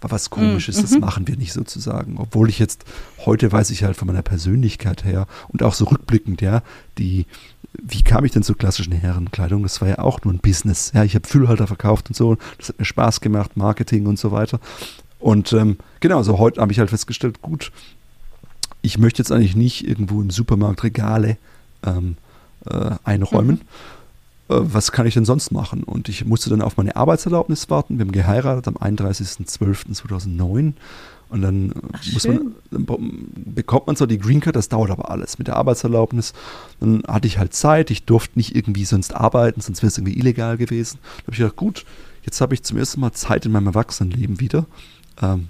war 0.00 0.10
was 0.10 0.30
Komisches, 0.30 0.78
mhm. 0.78 0.80
das 0.80 0.98
machen 0.98 1.28
wir 1.28 1.36
nicht 1.36 1.52
sozusagen. 1.52 2.16
Obwohl 2.16 2.48
ich 2.48 2.58
jetzt, 2.58 2.86
heute 3.26 3.52
weiß 3.52 3.68
ich 3.68 3.84
halt 3.84 3.98
von 3.98 4.06
meiner 4.06 4.22
Persönlichkeit 4.22 5.04
her 5.04 5.26
und 5.48 5.62
auch 5.62 5.74
so 5.74 5.84
rückblickend, 5.84 6.40
ja, 6.40 6.62
die, 6.96 7.26
wie 7.72 8.02
kam 8.02 8.24
ich 8.24 8.32
denn 8.32 8.42
zur 8.42 8.56
klassischen 8.56 8.92
Herrenkleidung? 8.92 9.62
Das 9.62 9.80
war 9.80 9.88
ja 9.88 9.98
auch 9.98 10.22
nur 10.24 10.34
ein 10.34 10.40
Business. 10.40 10.92
Ja, 10.94 11.04
ich 11.04 11.14
habe 11.14 11.26
Füllhalter 11.26 11.66
verkauft 11.66 12.08
und 12.08 12.14
so. 12.14 12.36
Das 12.58 12.70
hat 12.70 12.78
mir 12.78 12.84
Spaß 12.84 13.20
gemacht, 13.20 13.56
Marketing 13.56 14.06
und 14.06 14.18
so 14.18 14.32
weiter. 14.32 14.60
Und 15.18 15.52
ähm, 15.52 15.76
genau, 16.00 16.18
also 16.18 16.38
heute 16.38 16.60
habe 16.60 16.72
ich 16.72 16.78
halt 16.78 16.90
festgestellt, 16.90 17.42
gut, 17.42 17.70
ich 18.82 18.98
möchte 18.98 19.20
jetzt 19.20 19.30
eigentlich 19.30 19.56
nicht 19.56 19.86
irgendwo 19.86 20.20
im 20.22 20.30
Supermarkt 20.30 20.82
Regale 20.82 21.36
ähm, 21.84 22.16
äh, 22.66 22.92
einräumen. 23.04 23.60
Mhm. 24.48 24.56
Äh, 24.56 24.74
was 24.74 24.92
kann 24.92 25.06
ich 25.06 25.14
denn 25.14 25.24
sonst 25.24 25.52
machen? 25.52 25.84
Und 25.84 26.08
ich 26.08 26.24
musste 26.24 26.50
dann 26.50 26.62
auf 26.62 26.76
meine 26.76 26.96
Arbeitserlaubnis 26.96 27.70
warten. 27.70 27.98
Wir 27.98 28.04
haben 28.04 28.12
geheiratet 28.12 28.66
am 28.68 28.76
31.12.2009. 28.76 30.72
Und 31.30 31.42
dann, 31.42 31.72
Ach, 31.92 32.12
muss 32.12 32.26
man, 32.26 32.54
dann 32.70 32.86
bekommt 33.34 33.86
man 33.86 33.94
zwar 33.94 34.08
die 34.08 34.18
Green 34.18 34.40
Card, 34.40 34.56
das 34.56 34.68
dauert 34.68 34.90
aber 34.90 35.10
alles 35.10 35.38
mit 35.38 35.46
der 35.46 35.56
Arbeitserlaubnis. 35.56 36.32
Dann 36.80 37.04
hatte 37.06 37.28
ich 37.28 37.38
halt 37.38 37.54
Zeit, 37.54 37.90
ich 37.90 38.04
durfte 38.04 38.38
nicht 38.38 38.56
irgendwie 38.56 38.84
sonst 38.84 39.14
arbeiten, 39.14 39.60
sonst 39.60 39.82
wäre 39.82 39.88
es 39.88 39.98
irgendwie 39.98 40.18
illegal 40.18 40.56
gewesen. 40.56 40.98
Da 41.02 41.22
habe 41.22 41.32
ich 41.32 41.38
gedacht, 41.38 41.56
gut, 41.56 41.84
jetzt 42.24 42.40
habe 42.40 42.54
ich 42.54 42.64
zum 42.64 42.78
ersten 42.78 43.00
Mal 43.00 43.12
Zeit 43.12 43.46
in 43.46 43.52
meinem 43.52 43.68
Erwachsenenleben 43.68 44.40
wieder. 44.40 44.66
Ähm, 45.22 45.48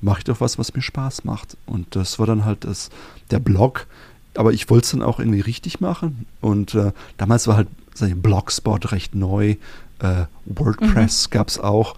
Mache 0.00 0.18
ich 0.18 0.24
doch 0.24 0.40
was, 0.40 0.58
was 0.58 0.74
mir 0.74 0.82
Spaß 0.82 1.24
macht. 1.24 1.56
Und 1.66 1.96
das 1.96 2.18
war 2.18 2.26
dann 2.26 2.44
halt 2.44 2.64
das, 2.64 2.88
der 3.30 3.40
Blog. 3.40 3.86
Aber 4.34 4.52
ich 4.52 4.70
wollte 4.70 4.84
es 4.84 4.90
dann 4.92 5.02
auch 5.02 5.18
irgendwie 5.18 5.40
richtig 5.40 5.80
machen. 5.80 6.26
Und 6.40 6.74
äh, 6.74 6.92
damals 7.16 7.48
war 7.48 7.56
halt 7.56 7.68
sag 7.94 8.14
Blogspot 8.22 8.92
recht 8.92 9.14
neu. 9.14 9.56
Äh, 9.98 10.26
WordPress 10.46 11.26
mhm. 11.26 11.30
gab 11.32 11.48
es 11.48 11.58
auch. 11.58 11.96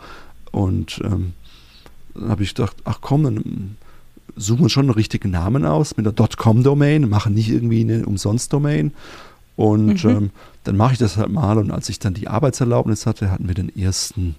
Und 0.51 1.01
ähm, 1.05 1.35
dann 2.14 2.29
habe 2.29 2.42
ich 2.42 2.55
gedacht, 2.55 2.77
ach 2.85 2.99
komm, 3.01 3.25
dann 3.25 3.77
suchen 4.37 4.62
wir 4.62 4.68
schon 4.68 4.87
einen 4.87 4.94
richtigen 4.94 5.31
Namen 5.31 5.64
aus 5.64 5.96
mit 5.96 6.07
einer 6.07 6.29
.com-Domain, 6.29 7.09
machen 7.09 7.35
nicht 7.35 7.51
irgendwie 7.51 7.81
eine 7.81 8.07
Umsonst-Domain. 8.07 8.92
Und 9.57 10.05
mhm. 10.05 10.11
ähm, 10.11 10.31
dann 10.64 10.77
mache 10.77 10.94
ich 10.94 10.99
das 10.99 11.16
halt 11.16 11.31
mal. 11.31 11.59
Und 11.59 11.70
als 11.70 11.88
ich 11.88 11.99
dann 11.99 12.14
die 12.14 12.29
Arbeitserlaubnis 12.29 13.07
hatte, 13.07 13.31
hatten 13.31 13.49
wir 13.49 13.55
den 13.55 13.75
ersten 13.77 14.37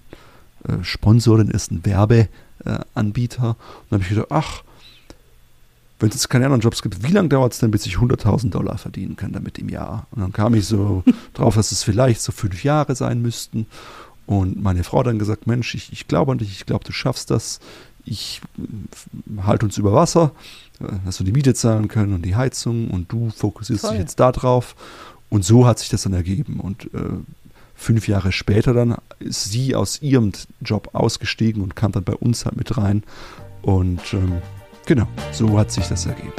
äh, 0.66 0.82
Sponsor, 0.82 1.38
den 1.38 1.50
ersten 1.50 1.84
Werbeanbieter. 1.84 3.44
Äh, 3.44 3.48
und 3.48 3.56
dann 3.90 4.00
habe 4.00 4.02
ich 4.02 4.08
gedacht, 4.08 4.26
ach, 4.30 4.62
wenn 6.00 6.08
es 6.08 6.16
jetzt 6.16 6.28
keine 6.28 6.46
anderen 6.46 6.62
Jobs 6.62 6.82
gibt, 6.82 7.06
wie 7.06 7.12
lange 7.12 7.28
dauert 7.28 7.52
es 7.52 7.60
denn, 7.60 7.70
bis 7.70 7.86
ich 7.86 7.94
100.000 7.94 8.50
Dollar 8.50 8.76
verdienen 8.78 9.14
kann 9.14 9.32
damit 9.32 9.58
im 9.58 9.68
Jahr? 9.68 10.08
Und 10.10 10.22
dann 10.22 10.32
kam 10.32 10.54
ich 10.54 10.66
so 10.66 11.04
drauf, 11.34 11.54
dass 11.54 11.70
es 11.70 11.84
vielleicht 11.84 12.20
so 12.20 12.32
fünf 12.32 12.64
Jahre 12.64 12.96
sein 12.96 13.22
müssten. 13.22 13.66
Und 14.26 14.62
meine 14.62 14.84
Frau 14.84 15.00
hat 15.00 15.06
dann 15.06 15.18
gesagt, 15.18 15.46
Mensch, 15.46 15.74
ich, 15.74 15.92
ich 15.92 16.08
glaube 16.08 16.32
an 16.32 16.38
dich, 16.38 16.52
ich 16.52 16.66
glaube, 16.66 16.84
du 16.84 16.92
schaffst 16.92 17.30
das. 17.30 17.60
Ich 18.04 18.40
äh, 18.58 19.42
halte 19.42 19.66
uns 19.66 19.78
über 19.78 19.92
Wasser, 19.92 20.32
äh, 20.80 20.86
dass 21.04 21.18
wir 21.18 21.26
die 21.26 21.32
Miete 21.32 21.54
zahlen 21.54 21.88
können 21.88 22.14
und 22.14 22.22
die 22.24 22.36
Heizung 22.36 22.90
und 22.90 23.10
du 23.12 23.30
fokussierst 23.30 23.82
Toll. 23.82 23.92
dich 23.92 24.00
jetzt 24.00 24.20
da 24.20 24.32
drauf. 24.32 24.74
Und 25.28 25.44
so 25.44 25.66
hat 25.66 25.78
sich 25.78 25.88
das 25.88 26.02
dann 26.02 26.12
ergeben. 26.12 26.60
Und 26.60 26.92
äh, 26.94 26.98
fünf 27.74 28.06
Jahre 28.06 28.32
später 28.32 28.72
dann 28.72 28.96
ist 29.18 29.50
sie 29.50 29.74
aus 29.74 30.02
ihrem 30.02 30.32
Job 30.60 30.90
ausgestiegen 30.92 31.62
und 31.62 31.74
kam 31.74 31.92
dann 31.92 32.04
bei 32.04 32.14
uns 32.14 32.44
halt 32.44 32.56
mit 32.56 32.76
rein. 32.76 33.02
Und 33.62 34.00
ähm, 34.12 34.42
genau, 34.86 35.08
so 35.32 35.58
hat 35.58 35.70
sich 35.70 35.88
das 35.88 36.06
ergeben. 36.06 36.32